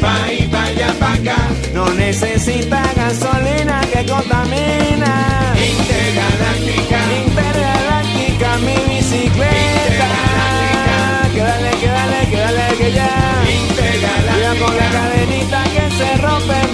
[0.00, 1.36] pa' y pa' allá, pa' acá.
[1.72, 5.14] No necesita gasolina que contamina.
[5.72, 10.10] Intergaláctica, intergaláctica, mi bicicleta.
[11.32, 13.10] Que dale, que dale, que dale, que ya.
[13.62, 14.32] Intergaláctica.
[14.32, 16.71] Cuidado con la cadenita que se rompe,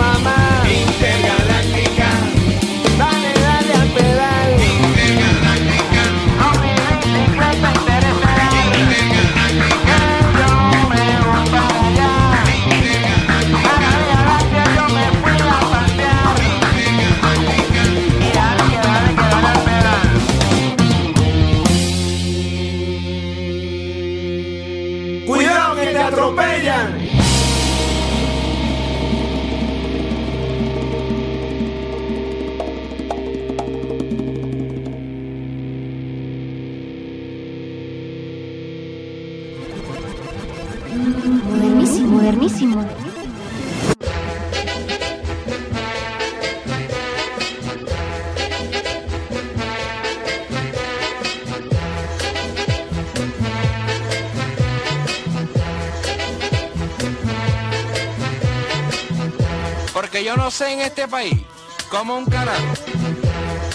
[60.60, 61.44] En este país
[61.88, 62.74] cómo un carajo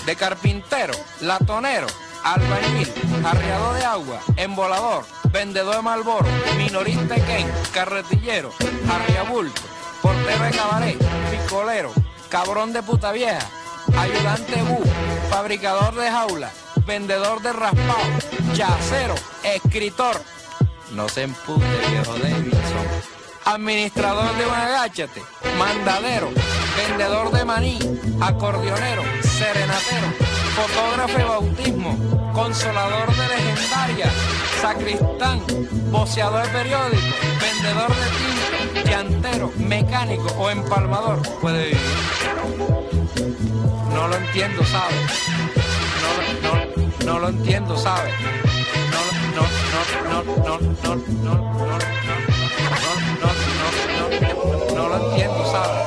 [0.06, 1.88] de carpintero, latonero,
[2.26, 2.92] albañil,
[3.24, 6.28] arriador de agua, embolador, vendedor de malboro,
[6.58, 8.52] minorista Ken, carretillero,
[8.92, 9.62] arriabulto,
[10.02, 10.98] portero de cabaret,
[11.32, 11.94] picolero,
[12.28, 13.48] cabrón de puta vieja,
[13.98, 14.84] ayudante bu,
[15.30, 16.52] fabricador de jaula,
[16.86, 18.04] vendedor de raspado,
[18.56, 20.22] yacero, escritor.
[20.92, 23.13] No se empute, viejo Davidson.
[23.46, 25.22] Administrador de un agáchate,
[25.60, 26.30] mandadero,
[26.78, 27.78] vendedor de maní,
[28.22, 30.08] acordeonero, serenatero,
[30.56, 34.10] fotógrafo de bautismo, consolador de legendaria,
[34.62, 35.42] sacristán,
[35.92, 37.04] voceador de periódico,
[37.42, 41.80] vendedor de tinta, llantero, mecánico o empalmador puede vivir.
[43.94, 44.96] No lo entiendo, ¿sabe?
[46.42, 48.10] No, no, no lo entiendo, ¿sabe?
[48.92, 49.44] No, lo- no,
[50.14, 52.33] no, no, no, no, no, no, no, no, no, no, no
[54.98, 55.83] lo entiendo, ¿sabe?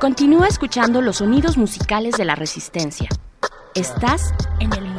[0.00, 3.10] Continúa escuchando los sonidos musicales de la resistencia.
[3.74, 4.89] Estás en el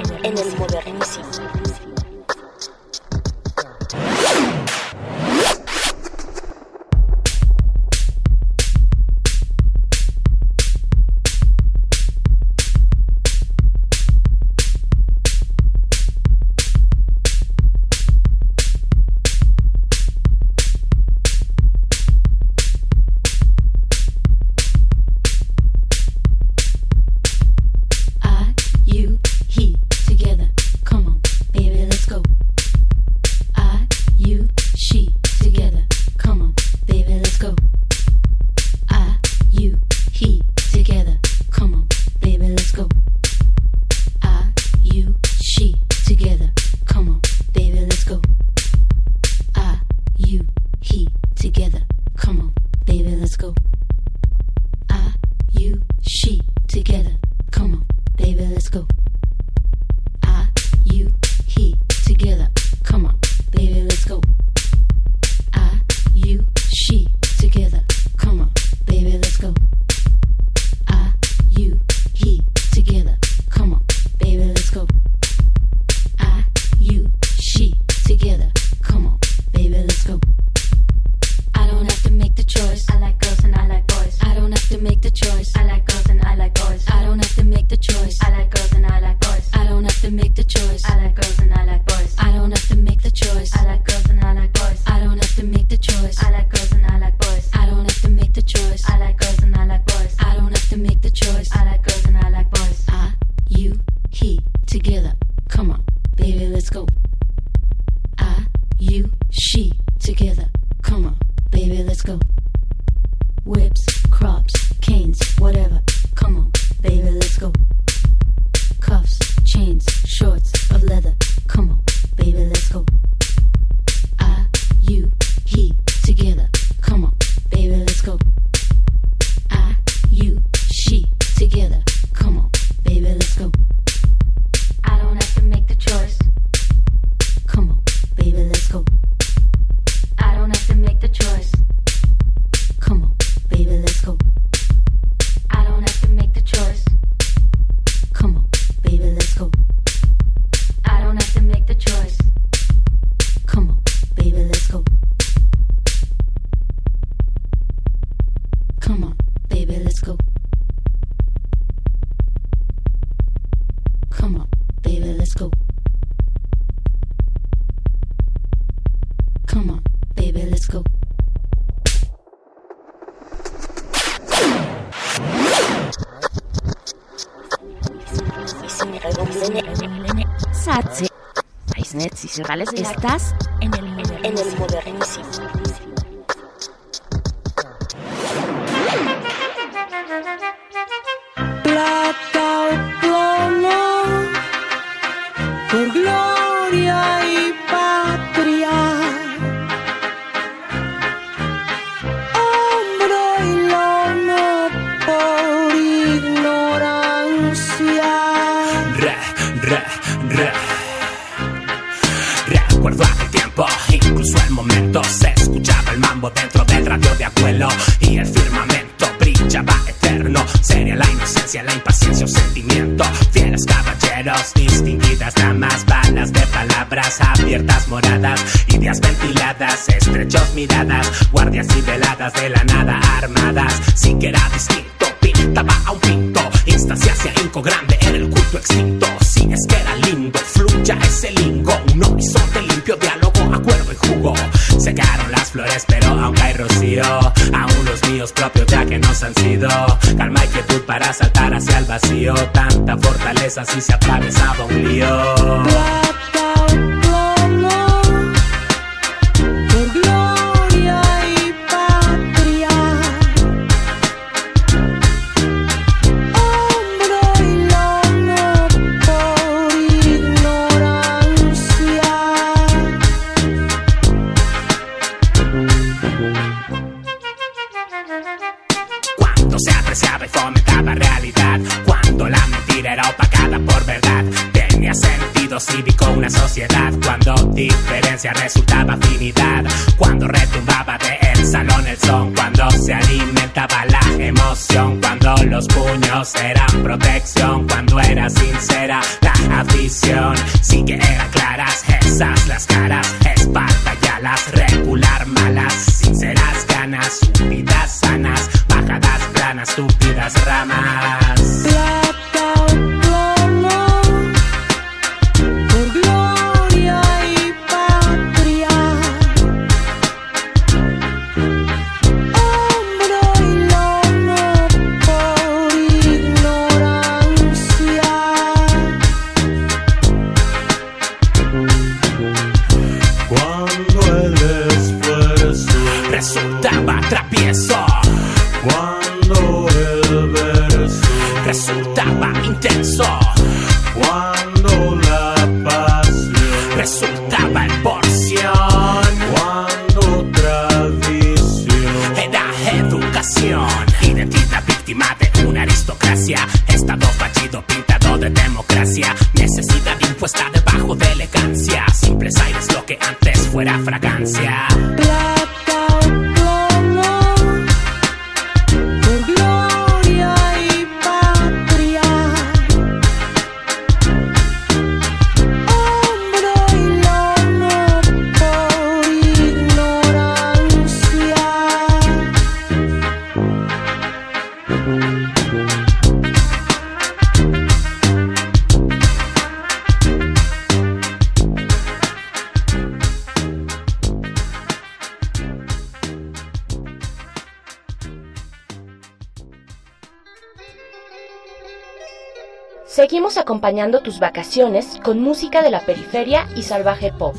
[404.22, 407.35] vacaciones con música de la periferia y salvaje pop.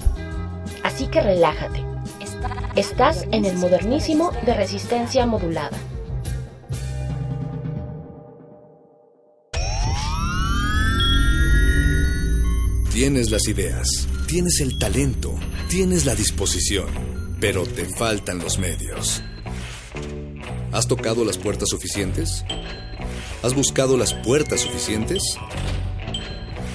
[0.83, 1.83] Así que relájate.
[2.75, 5.79] Estás en el modernísimo de resistencia modulada.
[12.93, 13.87] Tienes las ideas,
[14.27, 15.33] tienes el talento,
[15.69, 16.87] tienes la disposición,
[17.41, 19.23] pero te faltan los medios.
[20.73, 22.45] ¿Has tocado las puertas suficientes?
[23.43, 25.23] ¿Has buscado las puertas suficientes?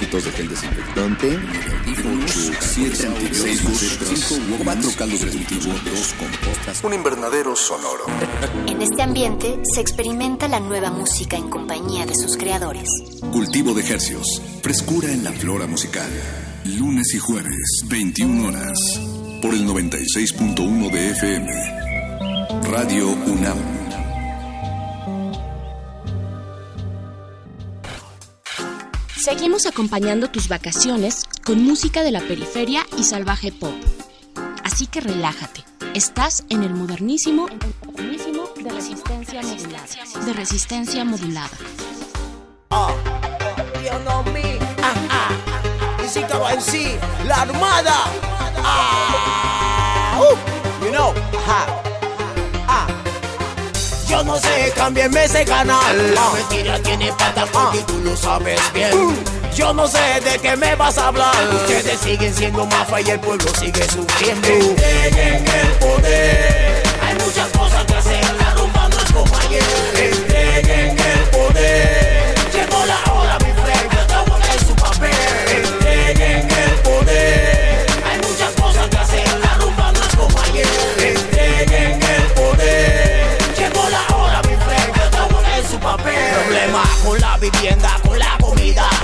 [0.00, 1.38] Frasquitos de gel desinfectante,
[2.24, 3.78] 8, 7 antibióticos,
[4.28, 8.04] 5 4 caldos de cultivo, 2 compostas, un invernadero sonoro.
[8.66, 12.88] En este ambiente se experimenta la nueva música en compañía de sus creadores.
[13.30, 16.10] Cultivo de hercios, frescura en la flora musical.
[16.64, 18.78] Lunes y jueves, 21 horas,
[19.42, 21.50] por el 96.1 de FM.
[22.70, 23.79] Radio UNAM.
[29.20, 33.74] Seguimos acompañando tus vacaciones con música de la periferia y salvaje pop.
[34.64, 35.62] Así que relájate.
[35.92, 37.46] Estás en el modernísimo,
[37.84, 40.24] modernísimo de resistencia modulada.
[40.24, 41.50] De resistencia modulada.
[43.82, 45.30] You know me, ah, ah.
[47.26, 47.94] La armada.
[48.64, 51.12] Ah, uh, you know.
[54.10, 54.16] Ah.
[54.16, 56.14] Yo no sé, cámbienme ese canal.
[56.14, 58.90] La mentira tiene patas y tú lo sabes bien.
[59.54, 61.34] Yo no sé de qué me vas a hablar.
[61.54, 64.48] Ustedes siguen siendo mafia y el pueblo sigue sufriendo.
[64.48, 66.82] Entreguen el poder.
[67.02, 68.34] Hay muchas cosas que hacer.
[68.38, 69.89] La rumba no es como ayer.
[87.02, 88.09] Con la vivienda.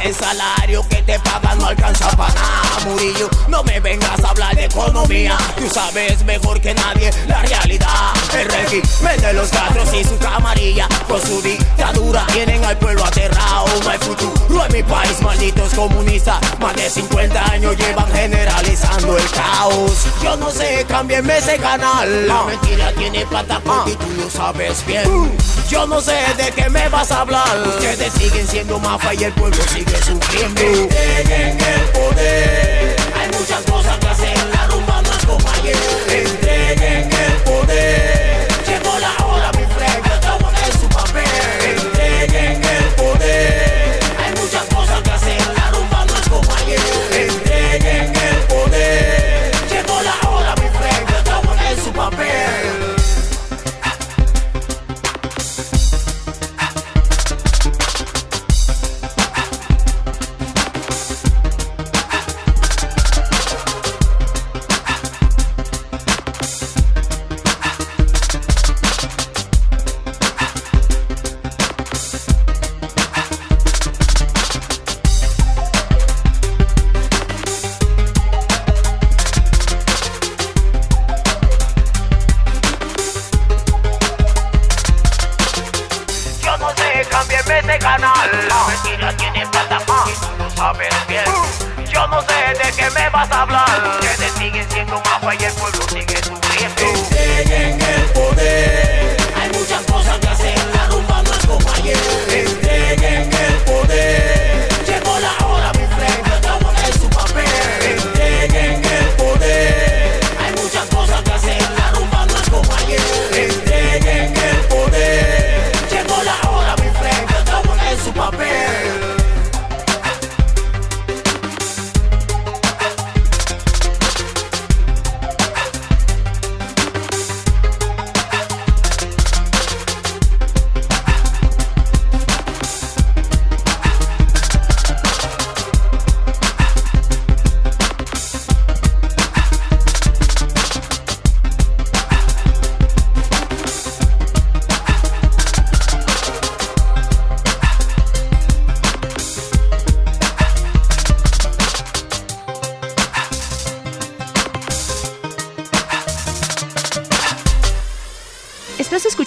[0.07, 3.29] El salario que te pagan no alcanza para nada, Murillo.
[3.49, 5.37] No me vengas a hablar de economía.
[5.57, 8.15] Tú sabes mejor que nadie la realidad.
[8.33, 10.87] El régimen de los gatos y su camarilla.
[11.09, 13.67] Con su dictadura tienen al pueblo aterrado.
[13.83, 16.39] No hay futuro en mi país, malditos comunistas.
[16.61, 20.07] Más de 50 años llevan generalizando el caos.
[20.23, 22.29] Yo no sé, cámbienme ese canal.
[22.29, 25.37] La mentira tiene plata y tú lo sabes bien.
[25.69, 27.67] Yo no sé de qué me vas a hablar.
[27.67, 30.61] Ustedes siguen siendo mafia y el pueblo sigue sufriendo.
[30.61, 32.97] Entreguen el poder.
[33.15, 34.39] Hay muchas cosas que hacer.
[34.53, 35.77] La rumba como ayer.
[36.09, 37.36] Entreguen el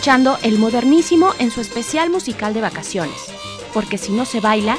[0.09, 3.31] escuchando El Modernísimo en su especial musical de vacaciones,
[3.75, 4.75] porque si no se baila,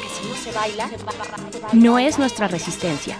[1.72, 3.16] no es nuestra resistencia.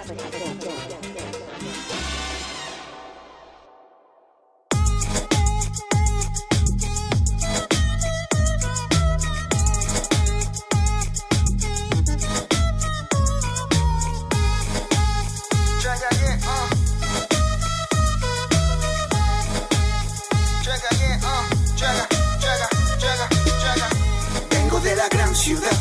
[25.51, 25.72] Ciudad.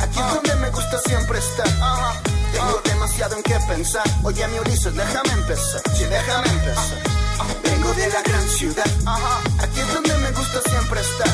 [0.00, 1.68] Aquí es donde me gusta siempre estar.
[2.52, 4.04] Tengo demasiado en qué pensar.
[4.22, 5.82] Oye, mi Ulises, déjame empezar.
[5.94, 6.98] Sí, déjame empezar.
[7.64, 8.90] Vengo de la gran ciudad.
[9.60, 11.28] Aquí es donde me gusta siempre estar.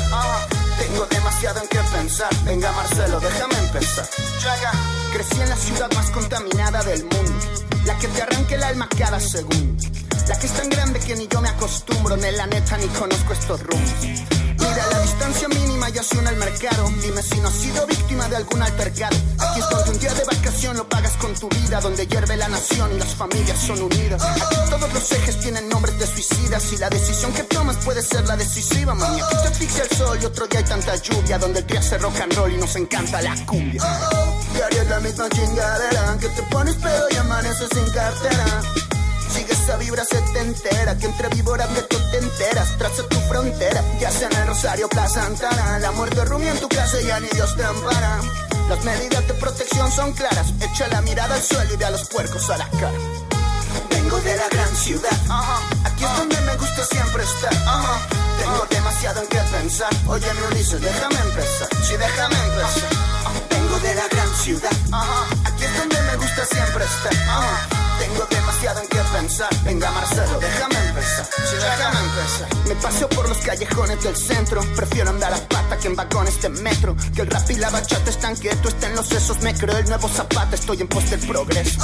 [0.78, 2.30] Tengo demasiado en qué pensar.
[2.44, 4.08] Venga, Marcelo, déjame empezar.
[4.40, 4.72] Checa.
[5.12, 7.38] Crecí en la ciudad más contaminada del mundo.
[7.84, 9.89] La que te arranca el alma cada segundo.
[10.30, 12.16] La que es tan grande que ni yo me acostumbro.
[12.16, 14.00] Ni la neta ni conozco estos rumbos.
[14.00, 16.88] Mira, la distancia mínima ya suena al mercado.
[17.02, 19.16] Dime si no has sido víctima de algún altercado.
[19.38, 21.80] Aquí es donde un día de vacación lo pagas con tu vida.
[21.80, 24.22] Donde hierve la nación y las familias son unidas.
[24.22, 26.72] Aquí todos los ejes tienen nombres de suicidas.
[26.74, 29.20] Y la decisión que tomas puede ser la decisiva, mami.
[29.20, 31.38] Aquí te asfixia el sol y otro día hay tanta lluvia.
[31.38, 33.82] Donde el día hace rock and roll y nos encanta la cumbia.
[34.54, 36.16] Diario es la misma chingadera.
[36.20, 38.62] Que te pones pedo y amaneces sin cartera.
[39.70, 42.76] Esa vibra setentera Que entre víboras de tú te enteras.
[42.76, 46.68] Traza tu frontera Ya sea en el Rosario, Plaza Santana La muerte rumia en tu
[46.68, 48.18] casa ya ni Dios te ampara.
[48.68, 52.08] Las medidas de protección son claras Echa la mirada al suelo y ve a los
[52.08, 52.98] puercos a la cara.
[53.90, 55.16] Vengo de la gran ciudad
[55.84, 57.54] Aquí es donde me gusta siempre estar.
[58.40, 59.90] Tengo demasiado en qué pensar.
[60.08, 61.68] Oye mi Ulises, déjame empezar.
[61.86, 62.90] Sí, déjame empezar.
[63.50, 64.72] Vengo de la gran ciudad
[65.44, 69.50] Aquí es donde me gusta siempre estar tengo demasiado en qué pensar.
[69.64, 71.28] Venga, Marcelo, déjame empezar.
[72.66, 74.62] Me paseo por los callejones del centro.
[74.76, 76.96] Prefiero andar a pata que en vagones de metro.
[77.14, 79.40] Que el rap y la bachata están quietos, estén los sesos.
[79.42, 81.80] Me creo el nuevo zapata, estoy en pos del progreso.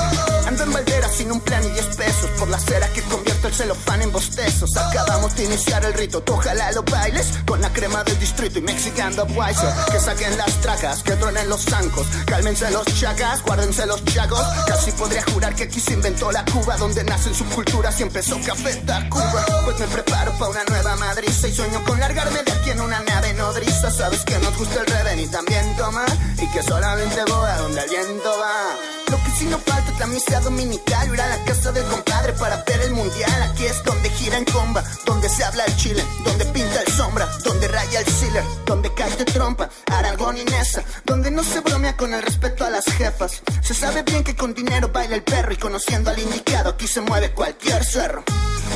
[0.46, 2.30] Ando en Valdera sin un plan y 10 pesos.
[2.38, 4.76] Por la cera que convierto el celofán en bostezos.
[4.76, 7.26] Acabamos de iniciar el rito, tú ojalá lo bailes.
[7.46, 9.72] Con la crema del distrito y Mexicano Wiser.
[9.90, 12.06] Que saquen las tracas, que truenen los zancos.
[12.26, 14.40] Cálmense los chagas, guárdense los chagos.
[14.66, 18.76] Casi podría jurar que aquí se inventó la Cuba donde nacen subculturas y empezó Café
[18.86, 19.44] Tacuba.
[19.64, 23.00] Pues me preparo para una nueva madriza y sueño con largarme de aquí en una
[23.00, 23.90] nave nodriza.
[23.90, 26.08] Sabes que nos gusta el revén y también tomar
[26.40, 28.96] y que solamente voy a donde el viento va.
[29.10, 32.32] Lo que sí no falta es la misa dominical, ir a la casa del compadre
[32.34, 33.42] para ver el mundial.
[33.42, 37.28] Aquí es donde gira en comba, donde se habla el chile, donde pinta el sombra,
[37.44, 41.96] donde raya el sealer, donde cae de trompa, Aragón y Nesa, donde no se bromea
[41.96, 43.42] con el respeto a la las jefas.
[43.62, 47.00] Se sabe bien que con dinero baila el perro y conociendo al indicado aquí se
[47.00, 48.22] mueve cualquier cerro.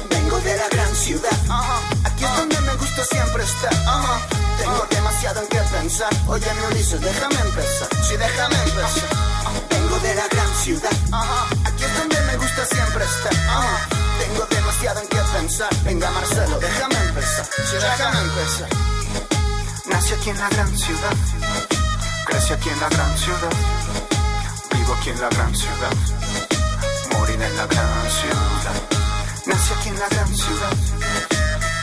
[0.09, 1.37] Vengo de la gran ciudad,
[2.05, 3.75] aquí es donde me gusta siempre estar.
[4.59, 6.11] Tengo demasiado en qué pensar.
[6.29, 7.89] Oye, mi Ulises, déjame empezar.
[8.07, 9.09] Sí, déjame empezar.
[9.71, 10.93] Vengo de la gran ciudad,
[11.65, 13.35] aquí es donde me gusta siempre estar.
[14.21, 15.71] Tengo demasiado en qué pensar.
[15.85, 17.45] Venga, Marcelo, déjame empezar.
[17.45, 18.69] Sí, déjame empezar.
[19.87, 21.17] Nací aquí en la gran ciudad,
[22.27, 23.53] crecí aquí en la gran ciudad,
[24.73, 25.93] vivo aquí en la gran ciudad,
[27.31, 28.75] moriré en la gran ciudad.
[29.47, 30.73] Nací aquí en la gran ciudad,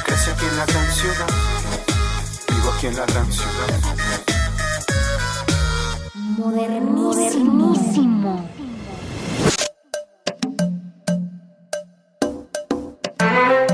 [0.05, 1.27] crecí aquí en la gran ciudad,
[2.49, 3.79] vivo aquí en la gran ciudad.
[6.37, 7.57] Modernísimo.
[13.19, 13.66] Esto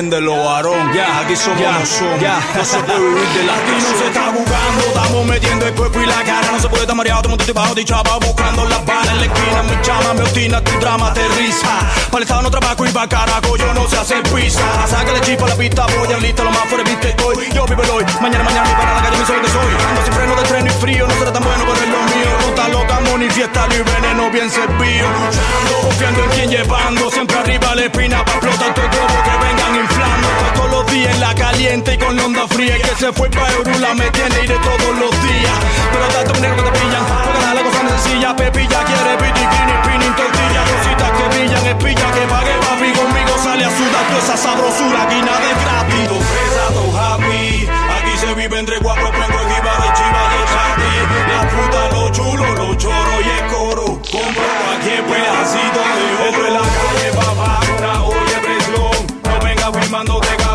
[0.00, 0.92] genuino, entiéndelo, varón.
[0.94, 2.20] Ya, aquí somos, no somos.
[2.56, 5.99] No se puede vivir de la Aquí no se está jugando, estamos metiendo el cuerpo
[6.20, 6.52] la cara.
[6.52, 9.08] No se puede estar mareado, todo el mundo te bajo de chapa, buscando las balas
[9.08, 9.62] en la esquina.
[9.62, 11.72] Me llama, me obstina, tu drama aterriza.
[12.10, 14.86] Para el no trabajo y pa' carajo, yo no sé hacer pizza.
[14.86, 17.48] Sácale chispa a la pista, voy a lista, lo más fuera viste estoy.
[17.54, 19.72] Yo vivo el hoy, mañana, mañana, mi para la calle, me soy lo que soy.
[19.88, 22.30] Ando sin freno de tren y frío, no será tan bueno, pero es lo mío.
[22.70, 25.08] Loca, manifiesta y veneno bien servido.
[25.08, 29.76] Luchando, confiando en quien llevando, siempre arriba la espina para explotar todo globo que vengan
[29.76, 30.28] inflando.
[30.54, 32.76] Todos los días en la caliente y con la onda fría.
[32.78, 35.58] Que se fue pa' Eurula me tiene iré todos los días.
[35.92, 38.36] Pero tanto dinero que te pillan, porque nada la cosa no es sencilla.
[38.36, 42.92] Pepilla quiere piti, kini, pinin, tortilla, cositas que brillan, espilla que pague papi.
[42.92, 46.08] Conmigo sale a sudar toda esa sabrosura, aquí nada es gratis.
[46.10, 50.94] Dos happy, aquí se vive entre cuatro prengos, jíbaro y chiva y chati.
[51.32, 53.86] La fruta, lo chulo, lo choro y el coro.
[54.10, 56.46] Compro cualquier pedacito de oro.
[56.46, 57.60] Es la calle, papá,
[58.04, 58.96] olla de presión.
[59.24, 60.49] No venga firmando de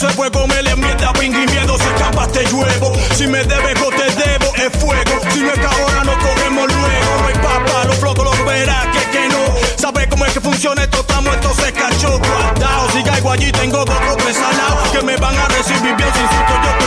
[0.00, 1.76] se puede comer es mierda, ping y miedo.
[1.76, 2.92] Se escapas, te lluevo.
[3.14, 5.20] Si me debes o te debo, es fuego.
[5.32, 7.20] Si no es que ahora nos cogemos luego.
[7.20, 9.44] No hay papa, los flocos los verás, que que no.
[9.76, 12.90] Sabe cómo es que funciona esto, estamos estos se cachó guardado.
[12.92, 14.92] Si caigo allí, tengo dos o tres al lado.
[14.92, 16.79] Que me van a recibir bien sin susto, yo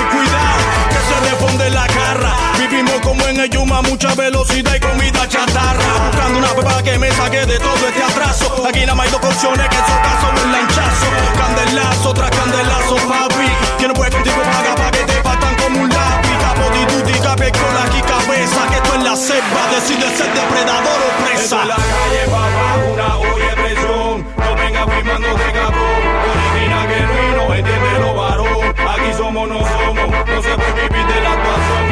[3.49, 6.07] Yuma, mucha velocidad y comida chatarra.
[6.07, 8.65] Buscando una pepa que me saque de todo este atraso.
[8.65, 11.07] Aquí nada más hay dos opciones que son caso un lanchazo.
[11.37, 13.47] Candelazo tras candelazo, papi.
[13.79, 16.37] Que no puede contigo paga pa' que te partan como un lápiz.
[16.39, 18.67] Capo di tutti, con aquí cabeza.
[18.69, 21.65] Que esto es la selva, decide ser depredador o presa.
[21.65, 24.25] la calle, papá, una olla presión.
[24.37, 26.01] No venga firmando de cabrón.
[26.31, 28.73] Original, genuino, entiéndelo, varón.
[28.87, 30.09] Aquí somos, no somos.
[30.27, 31.82] No se puede vivir de la actuación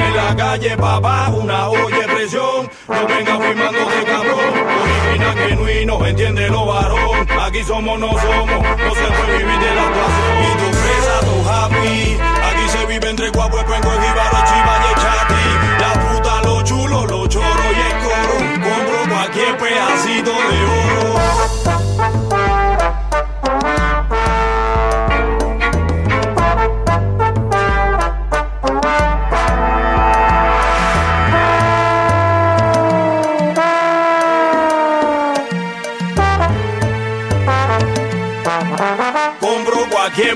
[0.51, 1.29] calle, papá.
[1.29, 2.69] Una olla de presión.
[2.87, 4.53] No venga firmando de cabrón.
[4.81, 7.27] Original, genuino, entiéndelo, varón.
[7.41, 8.61] Aquí somos, no somos.
[8.85, 10.33] No se puede vivir de la actuación.
[10.43, 12.17] Y tu presa, tu happy.
[12.49, 15.45] Aquí se vive entre guapo, cuenco, jíbaro, chiva y chati.
[15.79, 18.35] La fruta, lo chulo, lo choro y el coro.
[18.65, 21.11] Compro cualquier pedacito de oro.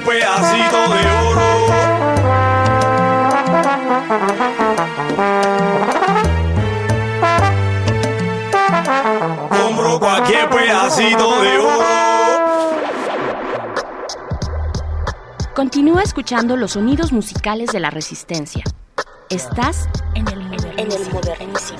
[0.05, 1.41] pedacito de oro.
[9.49, 11.85] Compro cualquier pedacito de oro.
[15.55, 18.63] Continúa escuchando los sonidos musicales de la resistencia.
[19.29, 20.39] Estás en el
[21.11, 21.79] modernísimo.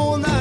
[0.00, 0.40] una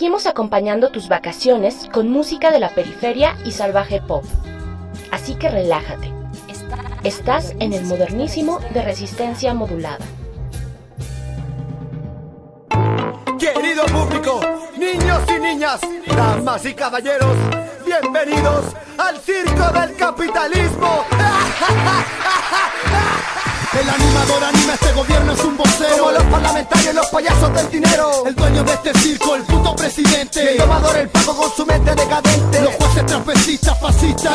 [0.00, 4.24] Seguimos acompañando tus vacaciones con música de la periferia y salvaje pop.
[5.10, 6.10] Así que relájate.
[7.04, 9.98] Estás en el modernísimo de resistencia modulada.
[13.38, 14.40] Querido público,
[14.78, 17.36] niños y niñas, damas y caballeros,
[17.84, 21.04] bienvenidos al circo del capitalismo.
[23.72, 25.96] El animador anima este gobierno es un vocero.
[25.98, 28.26] Como los parlamentarios, los payasos del dinero.
[28.26, 29.44] El dueño de este circo, el
[31.36, 32.60] con su mente decadente.
[32.60, 34.34] Los jueces transvestistas, fascistas.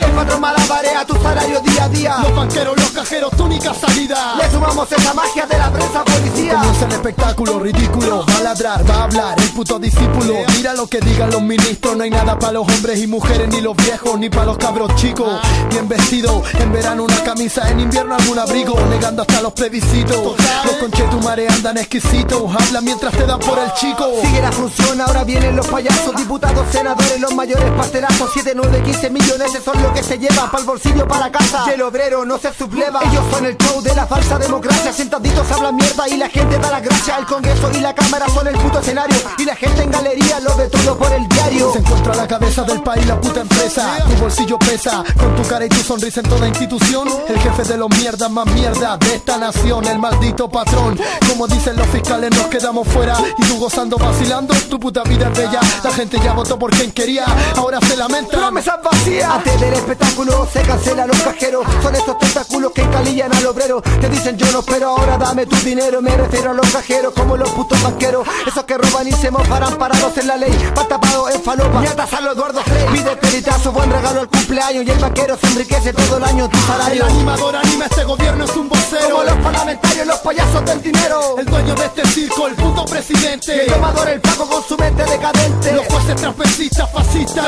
[0.00, 2.18] El patrón malabarea tu salario día a día.
[2.22, 4.36] Los banqueros, los cajeros, túnicas salida.
[4.36, 6.31] Le sumamos esa magia de la prensa policial.
[6.52, 8.26] Comienza el espectáculo ridículo.
[8.28, 10.34] Va a ladrar, va a hablar el puto discípulo.
[10.54, 11.96] Mira lo que digan los ministros.
[11.96, 14.94] No hay nada para los hombres y mujeres, ni los viejos, ni para los cabros
[14.96, 15.40] chicos.
[15.70, 18.78] Bien vestido, en verano una camisa, en invierno algún abrigo.
[18.90, 20.36] Negando hasta los plebiscitos.
[20.64, 22.42] Los conchetumares andan exquisitos.
[22.54, 24.04] Hablan mientras te dan por el chico.
[24.20, 28.28] Sigue la función, ahora vienen los payasos, diputados, senadores, los mayores pastelazos.
[28.34, 31.64] 7, 9, 15 millones, eso es lo que se llevan para el bolsillo, para casa.
[31.68, 33.00] Y el obrero no se subleva.
[33.04, 34.92] Ellos son el show de la falsa democracia.
[34.92, 37.18] Sentaditos hablan mierda y la gente da las gracias.
[37.18, 39.16] El congreso y la cámara son el puto escenario.
[39.38, 41.72] Y la gente en galería lo ve todo por el diario.
[41.72, 43.98] Se encuentra la cabeza del país la puta empresa.
[44.08, 47.08] Tu bolsillo pesa, con tu cara y tu sonrisa en toda institución.
[47.28, 50.98] El jefe de los mierdas más mierda de esta nación, el maldito patrón.
[51.28, 53.16] Como dicen los fiscales, nos quedamos fuera.
[53.38, 55.60] Y tú gozando, vacilando, tu puta vida es bella.
[55.82, 57.24] La gente ya votó por quien quería,
[57.56, 58.36] ahora se lamenta.
[58.36, 59.30] Promesas vacías.
[59.30, 61.66] Antes del espectáculo se cancelan los cajeros.
[61.82, 63.82] Son estos tentáculos que encalillan al obrero.
[63.82, 66.00] Te dicen yo no espero, ahora dame tu dinero.
[66.02, 68.26] Me a los cajeros como los putos banqueros.
[68.46, 70.50] Esos que roban y se mofarán parados en la ley.
[70.74, 71.80] Van tapados en falopa.
[71.82, 72.86] Ñatas a los Eduardo Frey.
[72.90, 74.84] Pide peritazo, buen regalo al cumpleaños.
[74.86, 77.04] Y el banquero se enriquece todo el año tu salario.
[77.04, 79.10] El animador anima este gobierno, es un vocero.
[79.10, 81.36] Como los parlamentarios, los payasos del dinero.
[81.38, 83.66] El dueño de este circo, el puto Y presidente.
[83.66, 85.72] el tomador, el pago con su mente decadente.
[85.72, 87.46] Los jueces trapecistas, fascistas.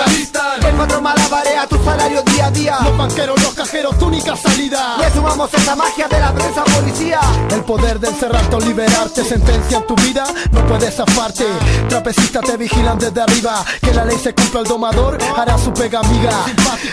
[0.63, 2.79] El patrón malabarea tu salario día a día.
[2.83, 4.99] Los banqueros, los cajeros, tu única salida.
[4.99, 7.21] Le sumamos esa magia de la prensa policía.
[7.51, 11.45] El poder de encerrarte o liberarte, sentencia en tu vida, no puedes zafarte.
[11.89, 16.01] Trapecistas te vigilan desde arriba, que la ley se cumpla el domador, hará su pega
[16.01, 16.45] amiga.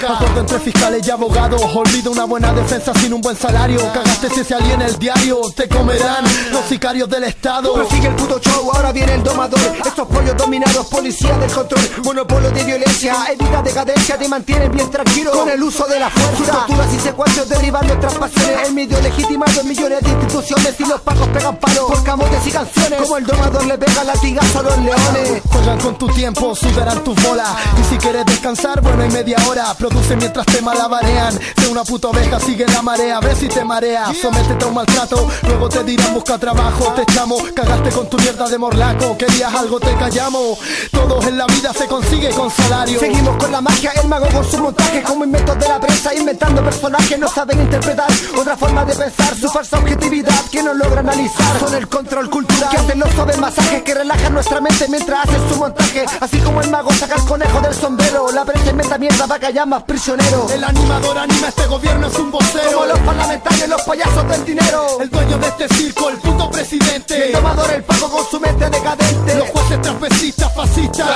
[0.07, 3.79] Acuerdo entre fiscales y abogados, olvida una buena defensa sin un buen salario.
[3.93, 7.73] Cagaste si se alía en el diario, te comerán los sicarios del Estado.
[7.73, 9.59] Prosigue el puto show, ahora viene el domador.
[9.85, 11.81] Estos pollos dominados, policía del control.
[12.03, 16.51] Monopolio de violencia, evita decadencia, te mantienen bien tranquilo con el uso de la fuerza.
[16.51, 18.67] Torturas y secuestros derivan pasiones.
[18.67, 23.01] El medio legitimado en millones de instituciones y los pacos pegan por camotes y canciones.
[23.01, 25.41] Como el domador le pega latigazo a los leones.
[25.51, 27.47] Juegan con tu tiempo, sudarán tus bolas.
[27.79, 29.73] Y si quieres descansar, bueno, hay media hora.
[29.75, 31.39] Produce mientras te malabarean.
[31.57, 33.19] Sé una puta oveja, sigue la marea.
[33.19, 34.11] Ve si te marea.
[34.19, 35.27] Sométete a un maltrato.
[35.43, 36.93] Luego te dirán busca trabajo.
[36.95, 39.17] Te echamos, cagaste con tu mierda de morlaco.
[39.17, 40.57] Querías algo, te callamos.
[40.91, 42.99] Todo en la vida se consigue con salario.
[42.99, 46.63] Seguimos con la magia, el mago con su montaje Como inventos de la prensa, inventando
[46.63, 48.07] personajes No saben interpretar
[48.37, 52.69] otra forma de pensar Su falsa objetividad que no logra analizar Son el control cultural
[52.69, 56.61] que hacen los suaves masajes Que relajan nuestra mente mientras hacen su montaje Así como
[56.61, 60.51] el mago saca el conejo del sombrero La prensa inventa mierda para callar más prisioneros
[60.51, 62.71] El animador anima este gobierno, es un vocero.
[62.73, 66.53] Como los parlamentarios, los payasos del dinero El dueño de este circo, el puto Y
[66.53, 67.27] presidente.
[67.27, 71.07] el tomador, el pago con su mente decadente Los jueces trapecistas, fascistas.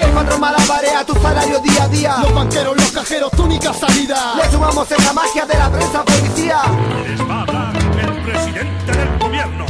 [0.00, 4.34] El patrón malabarea tu salario día a día Los banqueros, los cajeros, tu única salida.
[4.36, 6.62] Le sumamos esa magia de la prensa policía
[8.28, 9.66] Presidente del gobierno.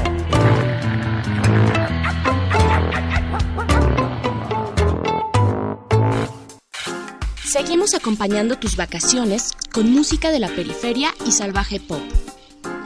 [7.44, 12.02] Seguimos acompañando tus vacaciones con música de la periferia y salvaje pop.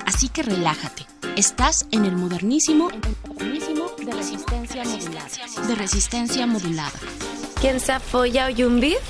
[0.04, 1.06] Así que relájate.
[1.36, 2.90] Estás en el modernísimo,
[3.26, 5.28] modernísimo de resistencia modulada.
[5.68, 6.98] De resistencia modulada.
[7.62, 7.94] ¿Quién se
[8.66, 9.00] un beef?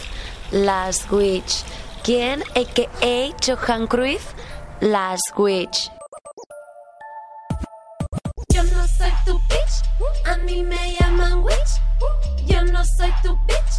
[0.52, 1.64] Las Witch.
[2.04, 3.36] ¿Quién, a.k.a.
[3.44, 4.22] Johan Cruyff?
[4.80, 5.90] Las Witch.
[10.24, 11.72] A mí me llaman witch.
[12.46, 13.74] Yo no soy tu bitch,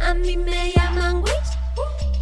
[0.00, 1.50] a mí me llaman witch.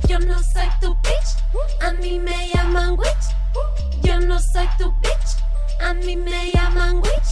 [0.08, 3.26] Yo no soy tu bitch, a mí me llaman witch.
[4.02, 5.30] Yo no soy tu bitch,
[5.80, 7.28] a mí me llaman witch.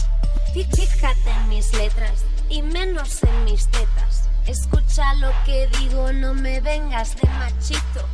[0.53, 4.24] Fí- Fíjate en mis letras y menos en mis tetas.
[4.47, 8.07] Escucha lo que digo, no me vengas de machito.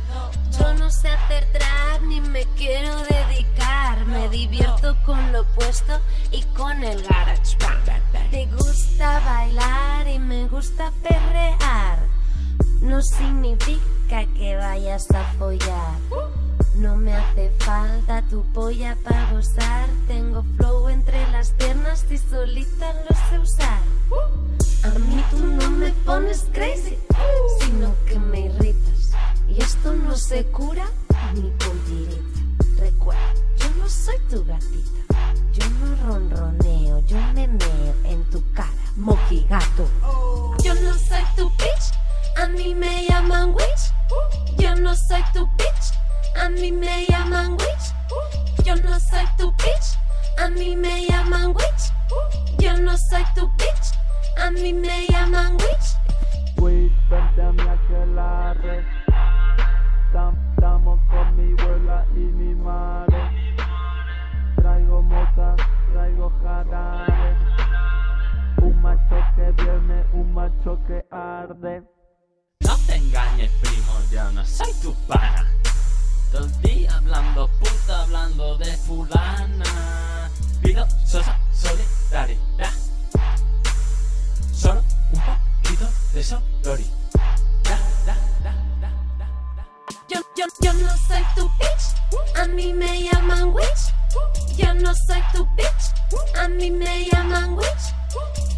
[0.58, 4.04] Yo no sé hacer trap ni me quiero dedicar.
[4.06, 6.00] Me divierto con lo opuesto
[6.30, 7.56] y con el garage.
[8.30, 11.98] Te gusta bailar y me gusta perrear.
[12.80, 15.98] No significa que vayas a follar.
[16.74, 19.88] No me hace falta tu polla para gozar.
[20.08, 23.80] Tengo flow entre las piernas y solita lo sé usar.
[24.84, 26.98] A mí tú no me pones crazy,
[27.60, 29.12] sino que me irritas.
[29.48, 30.86] Y esto no se cura
[31.34, 32.80] ni con tirita.
[32.80, 35.02] Recuerda, yo no soy tu gatita.
[35.52, 39.86] Yo no ronroneo, yo me meo en tu cara, mojigato.
[40.64, 41.92] Yo no soy tu bitch,
[42.38, 44.58] a mí me llaman witch.
[44.58, 45.92] Yo no soy tu bitch,
[46.36, 48.64] a mí me llaman witch.
[48.64, 49.98] Yo no soy tu bitch,
[50.38, 51.92] a mí me llaman witch.
[52.58, 53.92] Yo no soy tu bitch,
[54.38, 55.96] a mí me llaman witch.
[56.56, 58.84] Wait, vente a mi aquelarre.
[60.54, 63.56] Estamos con mi abuela y mi madre.
[64.56, 65.56] Traigo motas,
[65.92, 67.36] traigo jarabe.
[68.62, 71.82] Un macho que viene, un macho que arde.
[72.60, 75.46] No te engañes, primo, yo no soy tu pana.
[76.32, 80.30] Todo el día hablando puta, hablando de fulana.
[80.62, 82.72] Pido sosa solidaridad.
[84.54, 84.82] Solo
[85.12, 86.90] un poquito de sororidad.
[90.08, 94.56] Yo, yo, yo no soy tu bitch, a mí me llaman witch.
[94.56, 95.92] Yo no soy tu bitch,
[96.40, 97.94] a mí me llaman witch.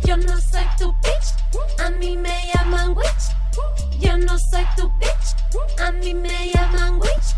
[0.04, 3.98] Yo no soy tu bitch, a mí me llaman witch.
[3.98, 7.34] Yo no soy tu bitch, a mí me llaman witch.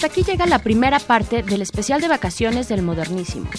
[0.00, 3.50] Hasta aquí llega la primera parte del especial de vacaciones del modernísimo.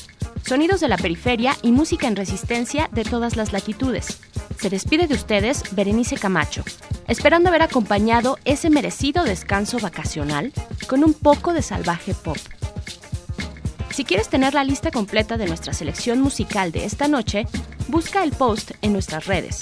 [0.43, 4.17] Sonidos de la periferia y música en resistencia de todas las latitudes.
[4.59, 6.63] Se despide de ustedes Berenice Camacho,
[7.07, 10.51] esperando haber acompañado ese merecido descanso vacacional
[10.87, 12.37] con un poco de salvaje pop.
[13.91, 17.45] Si quieres tener la lista completa de nuestra selección musical de esta noche,
[17.87, 19.59] busca el post en nuestras redes.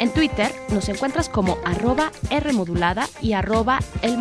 [0.00, 4.18] En Twitter nos encuentras como arroba Rmodulada y arroba El.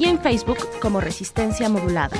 [0.00, 2.16] Y en Facebook como Resistencia Modulada.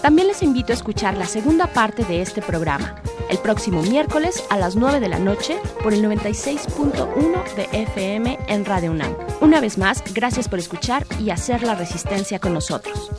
[0.00, 4.56] También les invito a escuchar la segunda parte de este programa, el próximo miércoles a
[4.56, 9.14] las 9 de la noche por el 96.1 de FM en Radio UNAM.
[9.42, 13.10] Una vez más, gracias por escuchar y hacer la resistencia con nosotros.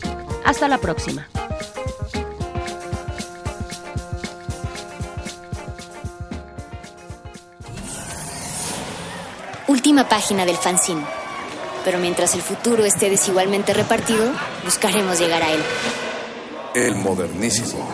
[0.43, 1.27] Hasta la próxima.
[9.68, 11.18] Última página del fanzine.
[11.84, 14.31] Pero mientras el futuro esté desigualmente repartido,
[14.64, 15.61] buscaremos llegar a él.
[16.76, 17.88] El modernísimo.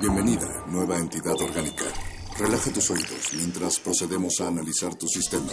[0.00, 1.84] Bienvenida, nueva entidad orgánica.
[2.38, 5.50] Relaja tus oídos mientras procedemos a analizar tu sistema.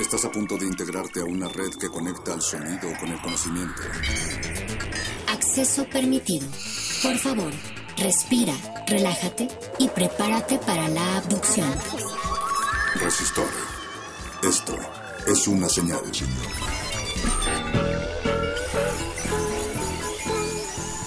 [0.00, 3.82] Estás a punto de integrarte a una red que conecta al sonido con el conocimiento.
[5.52, 6.46] Acceso permitido.
[7.02, 7.52] Por favor,
[7.98, 8.54] respira,
[8.86, 9.48] relájate
[9.78, 11.70] y prepárate para la abducción.
[12.94, 13.50] Resistor.
[14.42, 14.74] Esto
[15.26, 16.00] es una señal.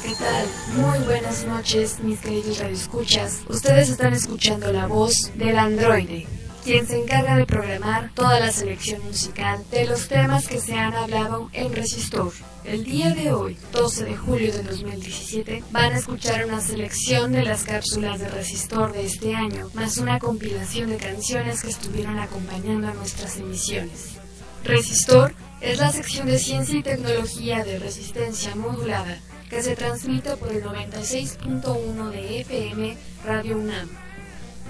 [0.04, 0.48] ¿Qué tal?
[0.78, 3.40] Muy buenas noches, mis queridos radioescuchas.
[3.50, 6.28] Ustedes están escuchando la voz del androide,
[6.66, 10.96] quien se encarga de programar toda la selección musical de los temas que se han
[10.96, 12.34] hablado en Resistor.
[12.64, 17.44] El día de hoy, 12 de julio de 2017, van a escuchar una selección de
[17.44, 22.88] las cápsulas de Resistor de este año, más una compilación de canciones que estuvieron acompañando
[22.88, 24.16] a nuestras emisiones.
[24.64, 29.20] Resistor es la sección de ciencia y tecnología de resistencia modulada
[29.52, 33.88] que se transmite por el 96.1 de FM Radio UNAM.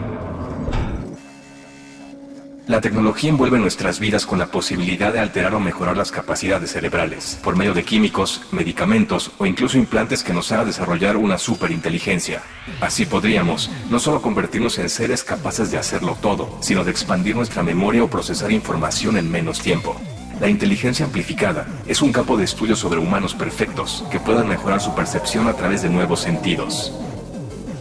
[2.67, 7.39] La tecnología envuelve nuestras vidas con la posibilidad de alterar o mejorar las capacidades cerebrales,
[7.45, 12.43] por medio de químicos, medicamentos o incluso implantes que nos hagan desarrollar una superinteligencia.
[12.81, 17.63] Así podríamos no solo convertirnos en seres capaces de hacerlo todo, sino de expandir nuestra
[17.63, 19.95] memoria o procesar información en menos tiempo.
[20.41, 24.93] La inteligencia amplificada es un campo de estudio sobre humanos perfectos que puedan mejorar su
[24.93, 26.93] percepción a través de nuevos sentidos.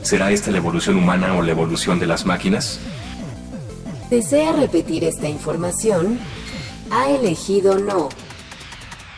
[0.04, 2.80] ¿Será esta la evolución humana o la evolución de las máquinas?
[4.10, 6.20] ¿Desea repetir esta información?
[6.92, 8.10] Ha elegido no.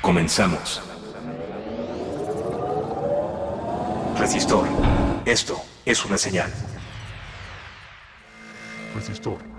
[0.01, 0.81] Comenzamos.
[4.17, 4.65] Resistor.
[5.25, 6.53] Esto es una señal.
[8.95, 9.56] Resistor.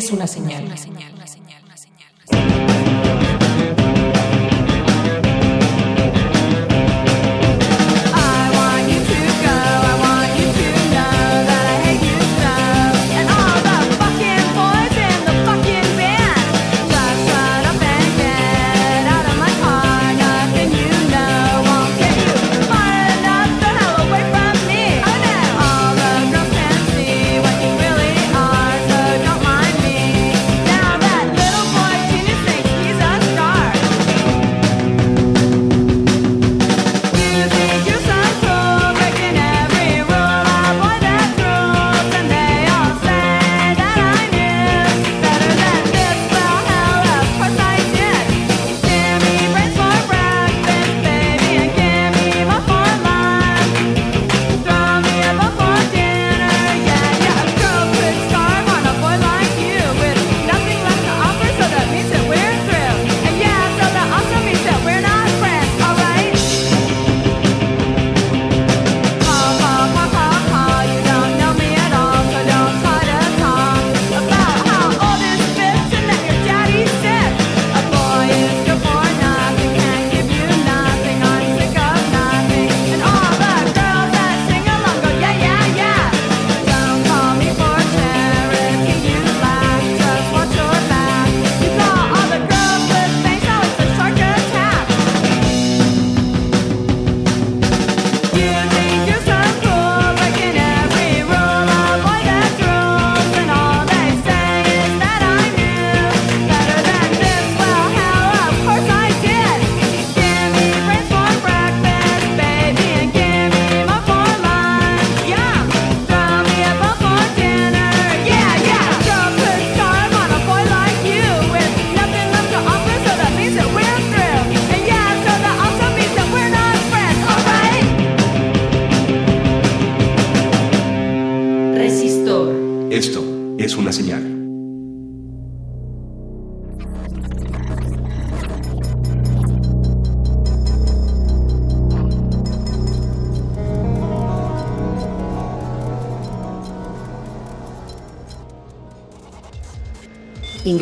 [0.00, 0.69] Es una señal.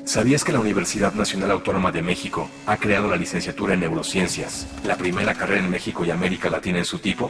[0.06, 4.96] ¿Sabías que la Universidad Nacional Autónoma de México ha creado la licenciatura en Neurociencias, la
[4.96, 7.30] primera carrera en México y América Latina en su tipo?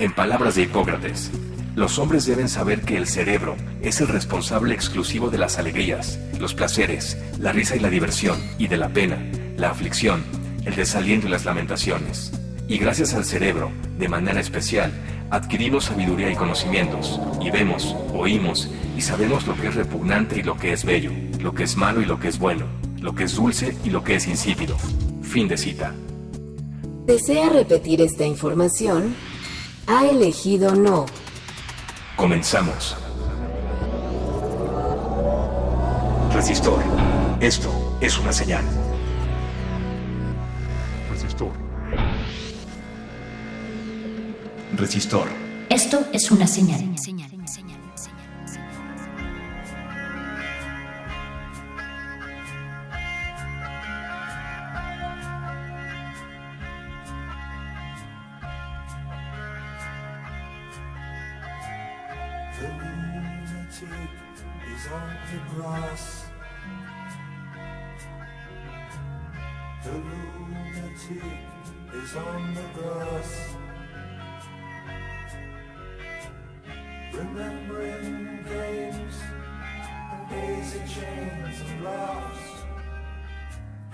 [0.00, 1.30] En palabras de Hipócrates,
[1.74, 6.54] los hombres deben saber que el cerebro es el responsable exclusivo de las alegrías, los
[6.54, 9.18] placeres, la risa y la diversión, y de la pena,
[9.56, 10.24] la aflicción,
[10.64, 12.32] el desaliento y las lamentaciones.
[12.68, 14.92] Y gracias al cerebro, de manera especial,
[15.30, 20.56] adquirimos sabiduría y conocimientos, y vemos, oímos y sabemos lo que es repugnante y lo
[20.56, 22.66] que es bello, lo que es malo y lo que es bueno,
[23.00, 24.76] lo que es dulce y lo que es insípido.
[25.22, 25.94] Fin de cita.
[27.06, 29.14] ¿Desea repetir esta información?
[29.86, 31.06] Ha elegido no.
[32.20, 32.94] Comenzamos.
[36.34, 36.82] Resistor.
[37.40, 38.62] Esto es una señal.
[41.10, 41.52] Resistor.
[44.76, 45.28] Resistor.
[45.70, 46.94] Esto es una señal.
[71.10, 71.38] Lunatic
[71.94, 73.56] is on the grass.
[77.12, 79.16] Remembering games
[80.12, 82.64] and daisy chains and laughs.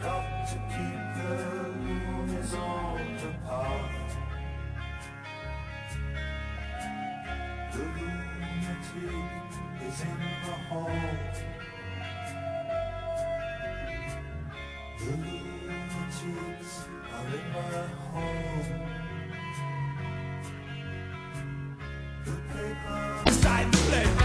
[0.00, 1.32] Got to keep the
[1.80, 4.16] loonies on the path.
[7.72, 9.16] The lunatic
[9.88, 10.90] is in the hall.
[14.98, 16.84] The lunatics
[17.16, 17.60] are in my
[18.12, 18.66] home.
[22.24, 24.15] The the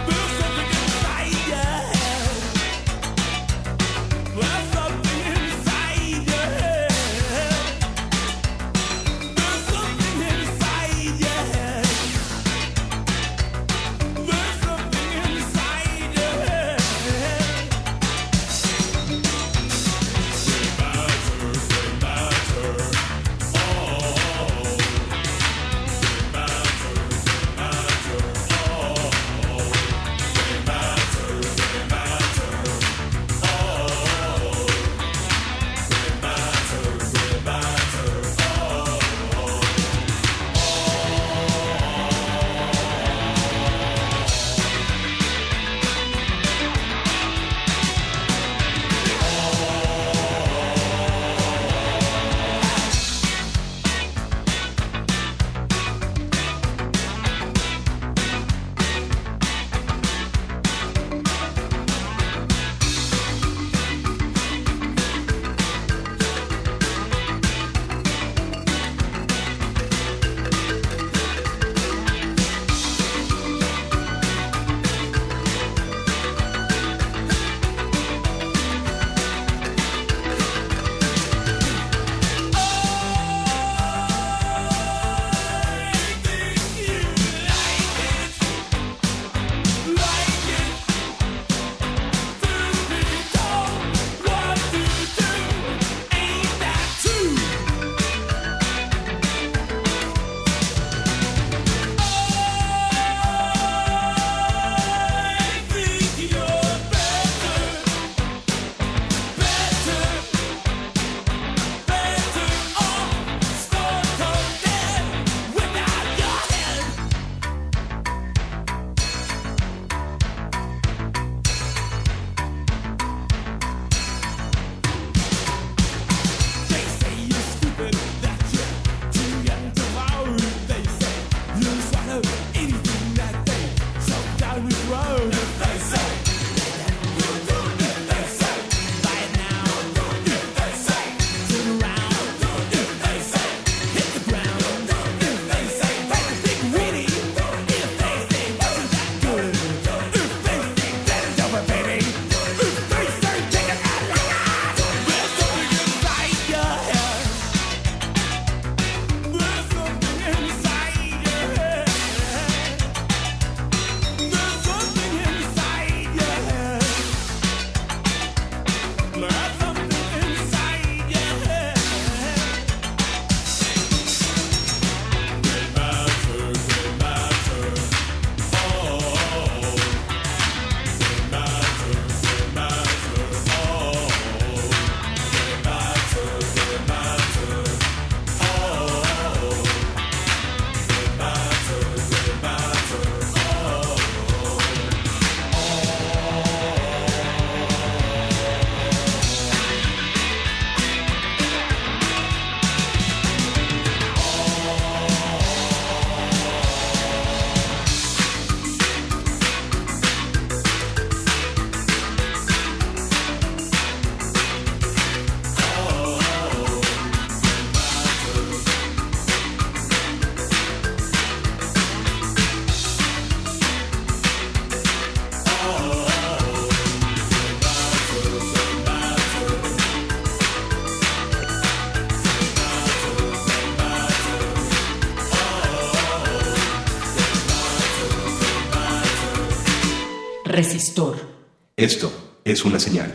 [241.81, 242.09] Esto
[242.45, 243.11] es una señal.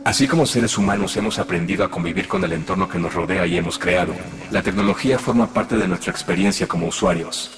[0.04, 3.56] Así como seres humanos hemos aprendido a convivir con el entorno que nos rodea y
[3.56, 4.14] hemos creado,
[4.52, 7.50] la tecnología forma parte de nuestra experiencia como usuarios.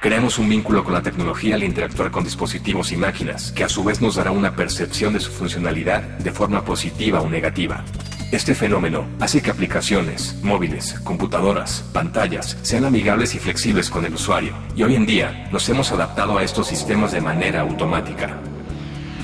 [0.00, 3.82] Creamos un vínculo con la tecnología al interactuar con dispositivos y máquinas, que a su
[3.82, 7.84] vez nos dará una percepción de su funcionalidad, de forma positiva o negativa.
[8.30, 14.52] Este fenómeno hace que aplicaciones, móviles, computadoras, pantallas sean amigables y flexibles con el usuario,
[14.76, 18.36] y hoy en día nos hemos adaptado a estos sistemas de manera automática.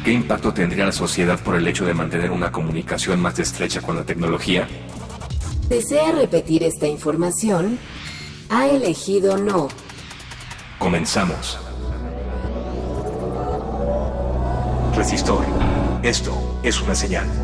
[0.02, 3.96] ¿Qué impacto tendría la sociedad por el hecho de mantener una comunicación más estrecha con
[3.96, 4.66] la tecnología?
[5.68, 7.78] ¿Desea repetir esta información?
[8.48, 9.68] Ha elegido no.
[10.78, 11.58] Comenzamos.
[14.96, 15.44] Resistor.
[16.02, 17.43] Esto es una señal.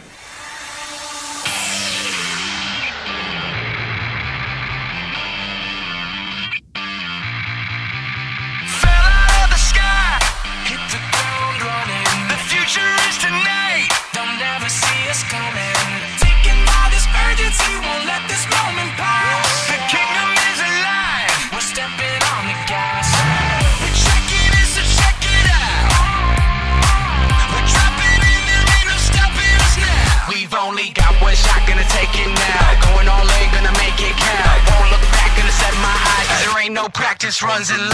[37.43, 37.90] runs in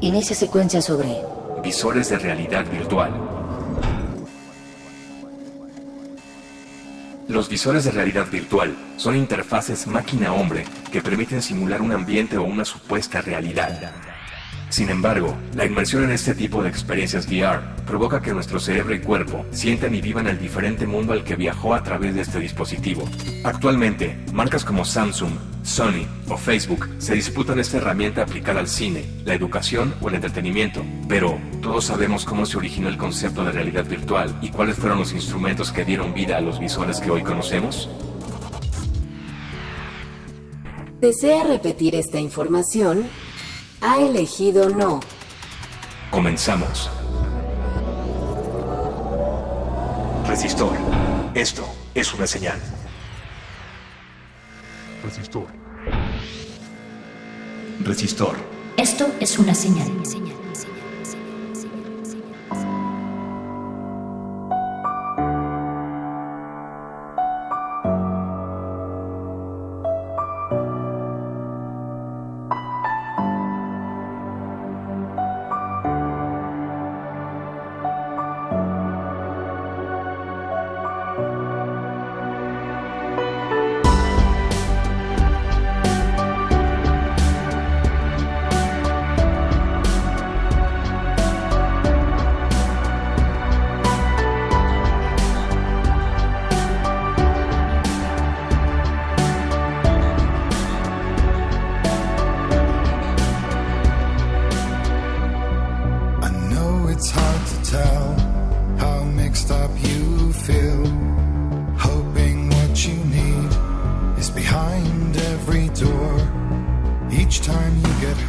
[0.00, 1.22] Inicia secuencia sobre
[1.62, 3.12] Visores de realidad virtual.
[7.28, 12.64] Los visores de realidad virtual son interfaces máquina-hombre que permiten simular un ambiente o una
[12.64, 14.09] supuesta realidad.
[14.70, 19.00] Sin embargo, la inmersión en este tipo de experiencias VR provoca que nuestro cerebro y
[19.00, 23.02] cuerpo sientan y vivan el diferente mundo al que viajó a través de este dispositivo.
[23.42, 25.32] Actualmente, marcas como Samsung,
[25.64, 30.84] Sony o Facebook se disputan esta herramienta aplicada al cine, la educación o el entretenimiento,
[31.08, 35.12] pero todos sabemos cómo se originó el concepto de realidad virtual y cuáles fueron los
[35.12, 37.90] instrumentos que dieron vida a los visores que hoy conocemos.
[41.00, 43.08] ¿Desea repetir esta información?
[44.00, 44.98] Ha elegido no.
[46.10, 46.88] Comenzamos.
[50.26, 50.74] Resistor.
[51.34, 52.58] Esto es una señal.
[55.04, 55.48] Resistor.
[57.84, 58.36] Resistor.
[58.78, 59.99] Esto es una señal.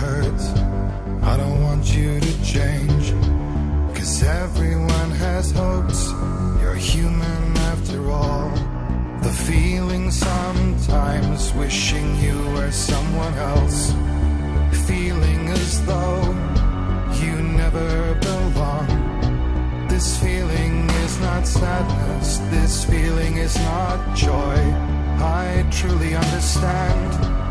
[0.02, 3.12] You get hurt, I don't want you to change.
[3.96, 6.12] Cause everyone has hopes,
[6.62, 8.50] you're human after all.
[9.22, 13.92] The feeling sometimes wishing you were someone else.
[14.88, 16.24] Feeling as though
[17.22, 19.88] you never belong.
[19.88, 24.58] This feeling is not sadness, this feeling is not joy.
[25.24, 27.51] I truly understand.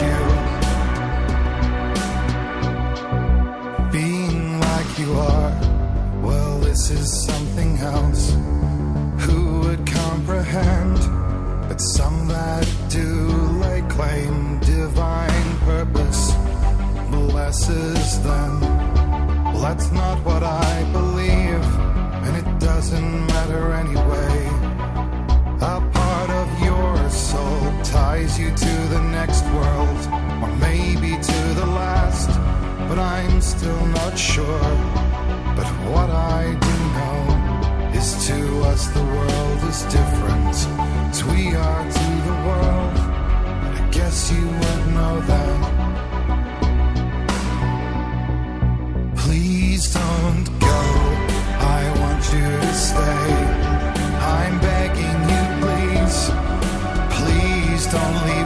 [17.71, 18.59] blesses them.
[19.45, 21.65] Well, that's not what I believe,
[22.25, 24.47] and it doesn't matter anyway.
[25.61, 29.99] A part of your soul ties you to the next world,
[30.41, 32.29] or maybe to the last,
[32.89, 34.69] but I'm still not sure.
[35.55, 38.39] But what I do know is to
[38.71, 40.55] us the world is different,
[41.11, 42.97] as we are to the world.
[43.77, 45.80] I guess you would know that.
[49.81, 50.81] Please don't go.
[51.57, 53.29] I want you to stay.
[54.37, 56.29] I'm begging you, please.
[57.17, 58.40] Please don't leave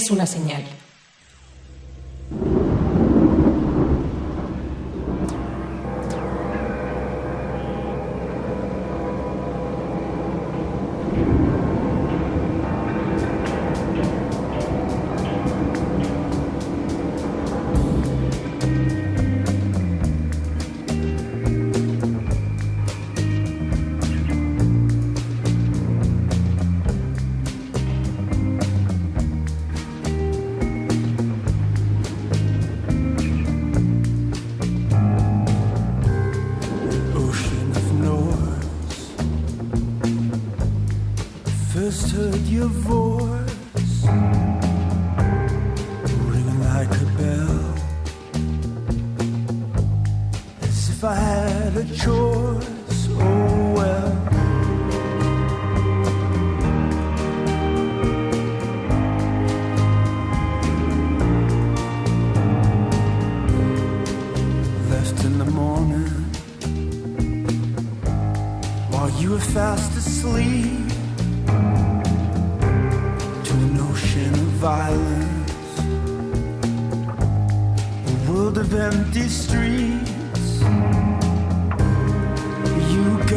[0.00, 0.64] es una señal.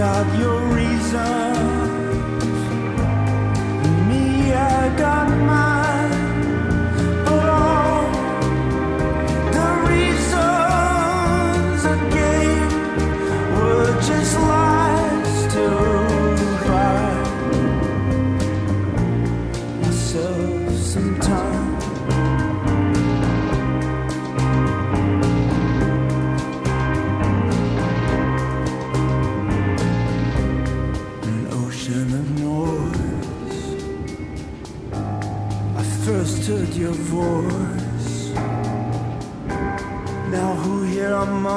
[0.04, 1.83] got your reason.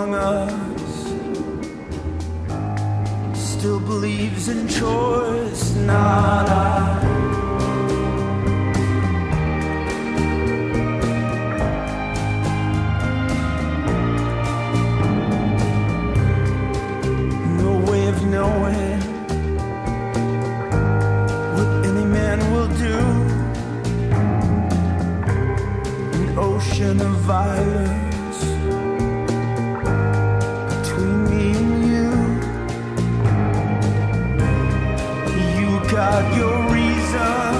[0.06, 0.94] among us
[3.34, 7.02] still believes in choice, not I.
[18.30, 19.00] knowing
[21.54, 22.98] what any man will do.
[26.16, 27.75] An ocean of violence.
[36.16, 37.55] but your reason.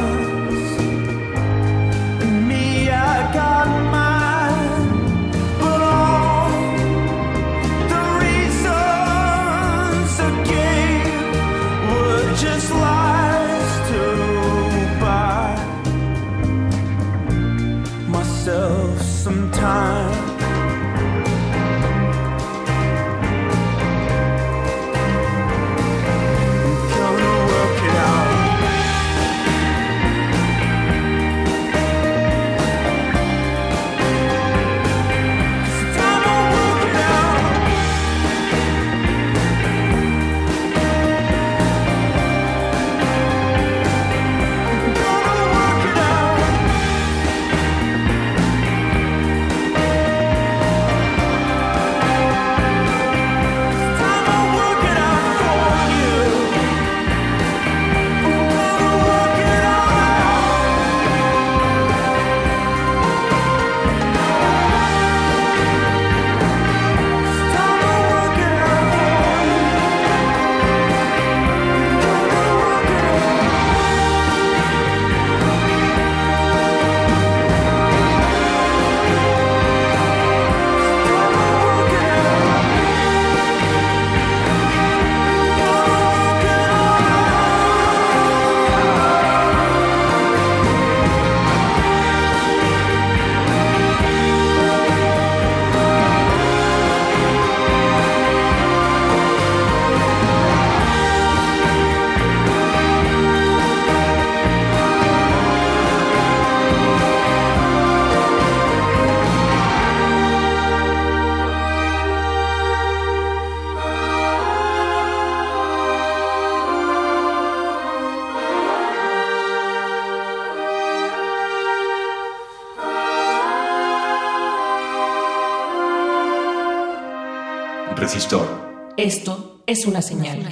[129.06, 130.42] Esto es una señal.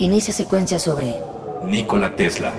[0.03, 1.15] Inicia secuencia sobre
[1.65, 2.53] Nikola Tesla.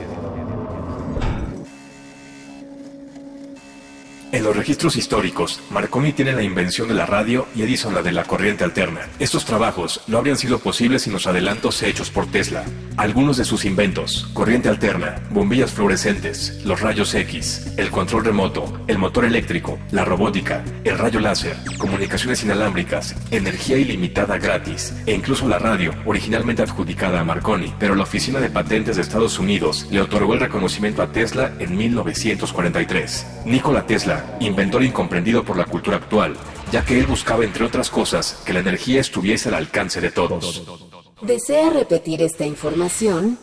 [4.31, 8.13] En los registros históricos, Marconi tiene la invención de la radio y Edison la de
[8.13, 9.09] la corriente alterna.
[9.19, 12.63] Estos trabajos no habrían sido posibles sin los adelantos hechos por Tesla.
[12.95, 18.99] Algunos de sus inventos, corriente alterna, bombillas fluorescentes, los rayos X, el control remoto, el
[18.99, 25.57] motor eléctrico, la robótica, el rayo láser, comunicaciones inalámbricas, energía ilimitada gratis e incluso la
[25.57, 30.35] radio, originalmente adjudicada a Marconi, pero la Oficina de Patentes de Estados Unidos le otorgó
[30.35, 33.41] el reconocimiento a Tesla en 1943.
[33.45, 36.35] Nikola Tesla, inventor incomprendido por la cultura actual,
[36.71, 40.82] ya que él buscaba entre otras cosas que la energía estuviese al alcance de todos.
[41.23, 43.39] ¿Desea repetir esta información?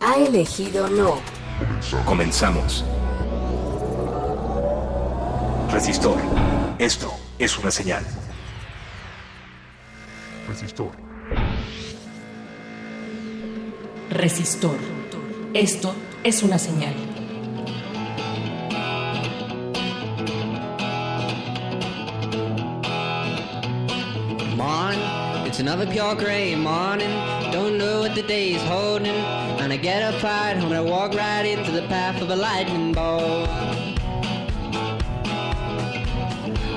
[0.00, 1.18] Ha elegido no.
[2.04, 2.84] Comenzamos.
[5.72, 6.18] Resistor.
[6.78, 8.04] Esto es una señal.
[10.46, 10.90] Resistor.
[14.10, 14.76] Resistor.
[15.54, 17.15] Esto es una señal.
[25.56, 27.08] It's another pure gray morning.
[27.50, 29.16] Don't know what the day is holding.
[29.58, 32.92] And I get up right and I walk right into the path of a lightning
[32.92, 33.48] bolt.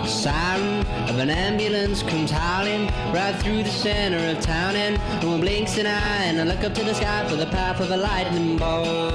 [0.08, 5.42] Siren of an ambulance comes howling right through the center of town, and no one
[5.42, 6.24] blinks an eye.
[6.24, 9.14] And I look up to the sky for the path of a lightning bolt.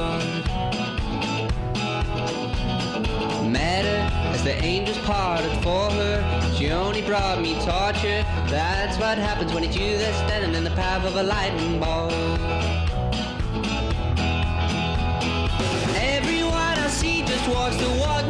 [3.56, 3.93] As
[4.44, 6.52] the angels parted for her.
[6.54, 8.22] She only brought me torture.
[8.48, 12.12] That's what happens when it's you that's standing in the path of a lightning bolt.
[15.96, 18.28] Everyone I see just walks the walk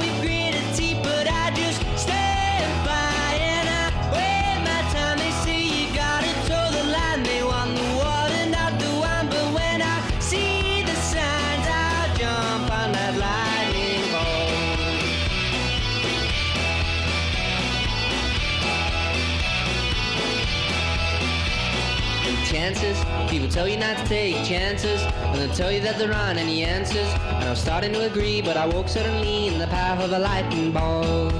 [23.55, 27.07] tell you not to take chances, and they'll tell you that there aren't any answers.
[27.07, 30.73] And I'm starting to agree, but I woke suddenly in the path of a lightning
[30.73, 31.33] bolt.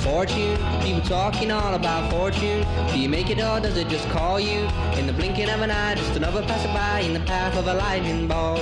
[0.00, 2.66] Fortune, people talking all about fortune.
[2.92, 4.68] Do you make it or does it just call you?
[4.98, 8.26] In the blinking of an eye, just another passerby in the path of a lightning
[8.26, 8.58] bolt.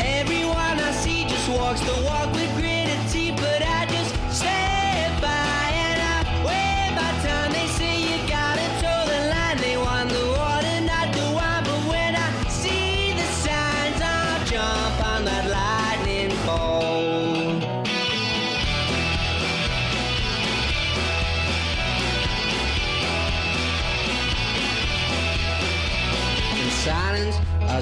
[0.00, 2.32] Everyone I see just walks the walk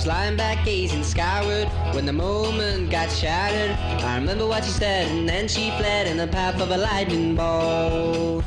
[0.01, 3.73] was lying back gazing skyward when the moment got shattered.
[4.03, 7.37] I remember what she said, and then she fled in the path of a lightning
[7.37, 8.43] bolt.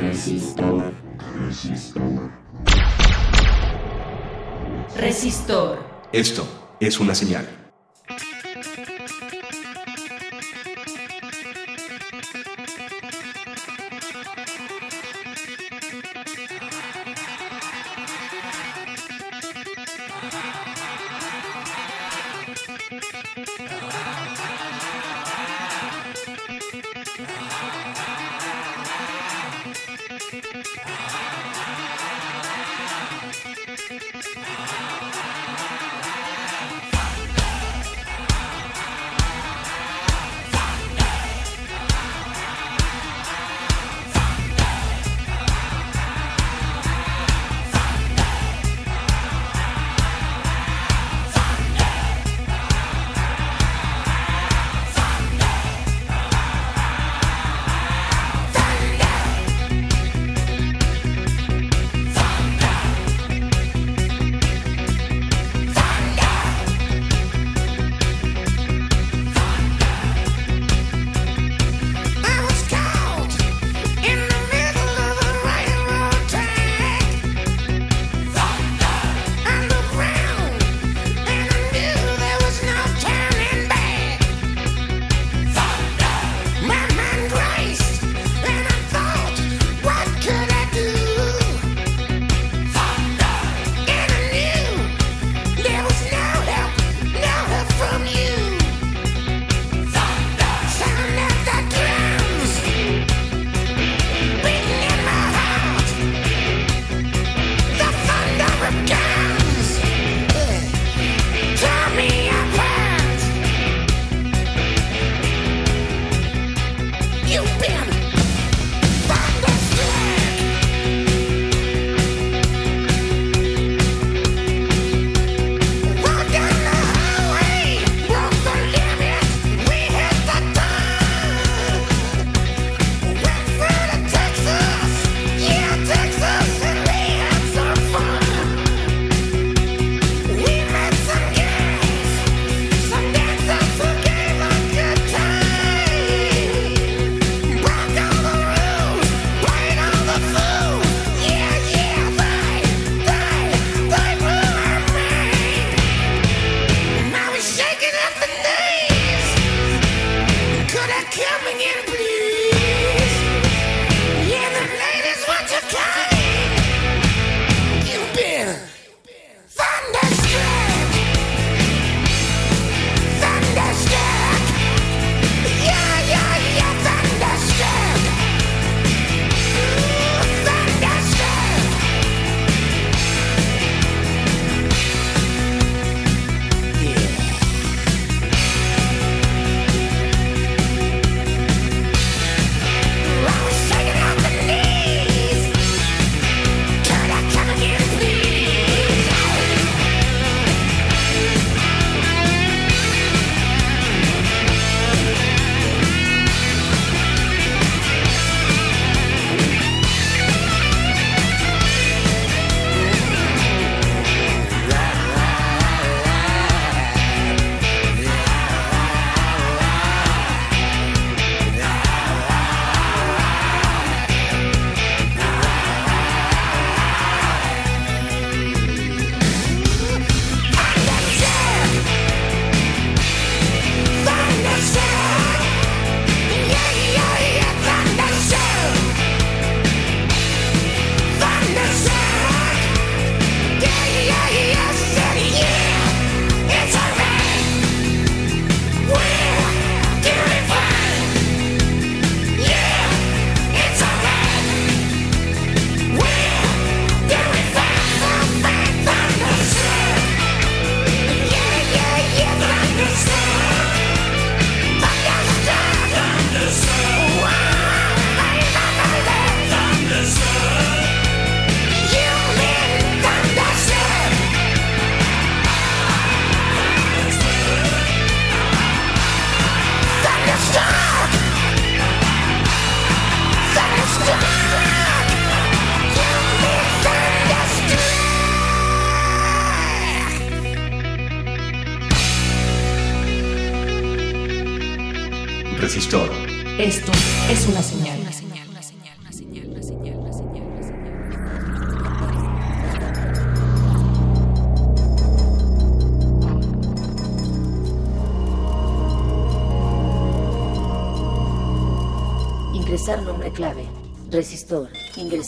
[0.00, 0.94] Resistor.
[1.36, 2.32] Resistor.
[4.96, 5.78] Resistor.
[6.10, 6.48] Esto
[6.80, 7.57] es una señal.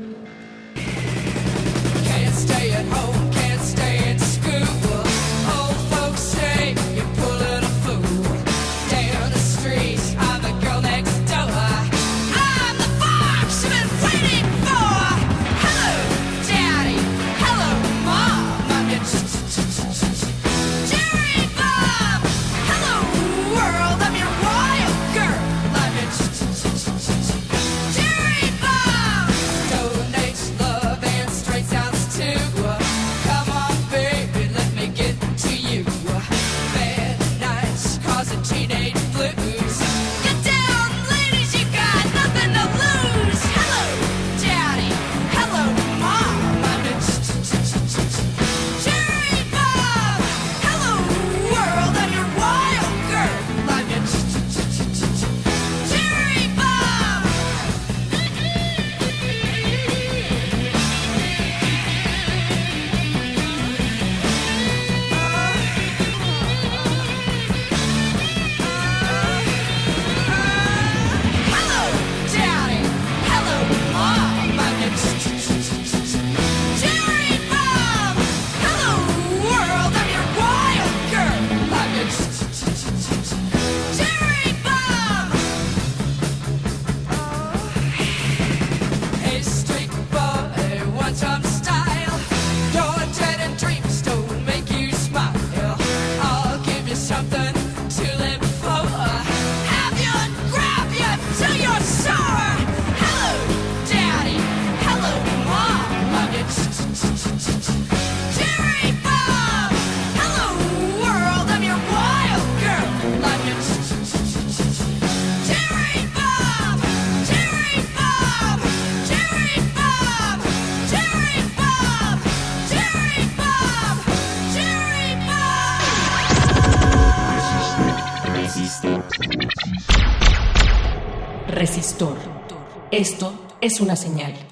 [133.01, 134.50] Esto es una señal.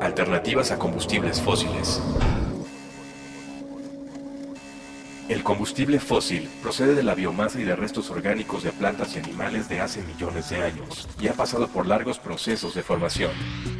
[0.00, 2.00] Alternativas a combustibles fósiles.
[5.28, 9.68] El combustible fósil procede de la biomasa y de restos orgánicos de plantas y animales
[9.68, 13.30] de hace millones de años y ha pasado por largos procesos de formación.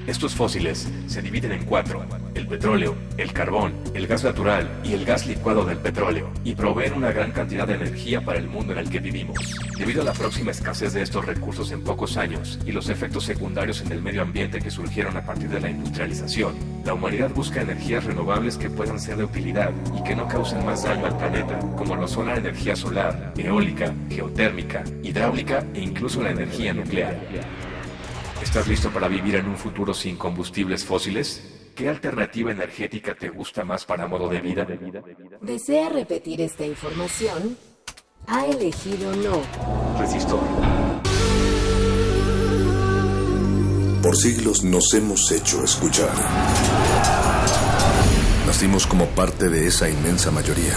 [0.06, 2.04] Estos fósiles se dividen en cuatro,
[2.34, 6.92] el petróleo, el carbón, el gas natural y el gas licuado del petróleo, y proveen
[6.92, 9.38] una gran cantidad de energía para el mundo en el que vivimos.
[9.76, 13.80] Debido a la próxima escasez de estos recursos en pocos años y los efectos secundarios
[13.80, 16.54] en el medio ambiente que surgieron a partir de la industrialización,
[16.84, 20.84] la humanidad busca energías renovables que puedan ser de utilidad y que no causen más
[20.84, 26.30] daño al planeta, como lo son la energía solar, eólica, geotérmica, hidráulica e incluso la
[26.30, 27.18] energía nuclear.
[28.42, 31.72] ¿Estás listo para vivir en un futuro sin combustibles fósiles?
[31.74, 34.66] ¿Qué alternativa energética te gusta más para modo de vida?
[35.40, 37.56] ¿Desea repetir esta información?
[38.26, 39.40] Ha elegido no.
[39.98, 40.40] Resistor.
[44.02, 46.12] Por siglos nos hemos hecho escuchar.
[48.46, 50.74] Nacimos como parte de esa inmensa mayoría.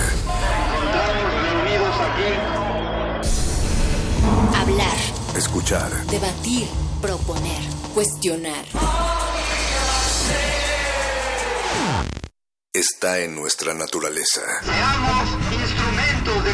[4.55, 4.97] Hablar,
[5.37, 6.67] Escuchar, debatir,
[7.01, 7.61] proponer,
[7.93, 8.65] cuestionar.
[12.73, 14.41] está en nuestra naturaleza.
[14.63, 16.53] Seamos instrumentos de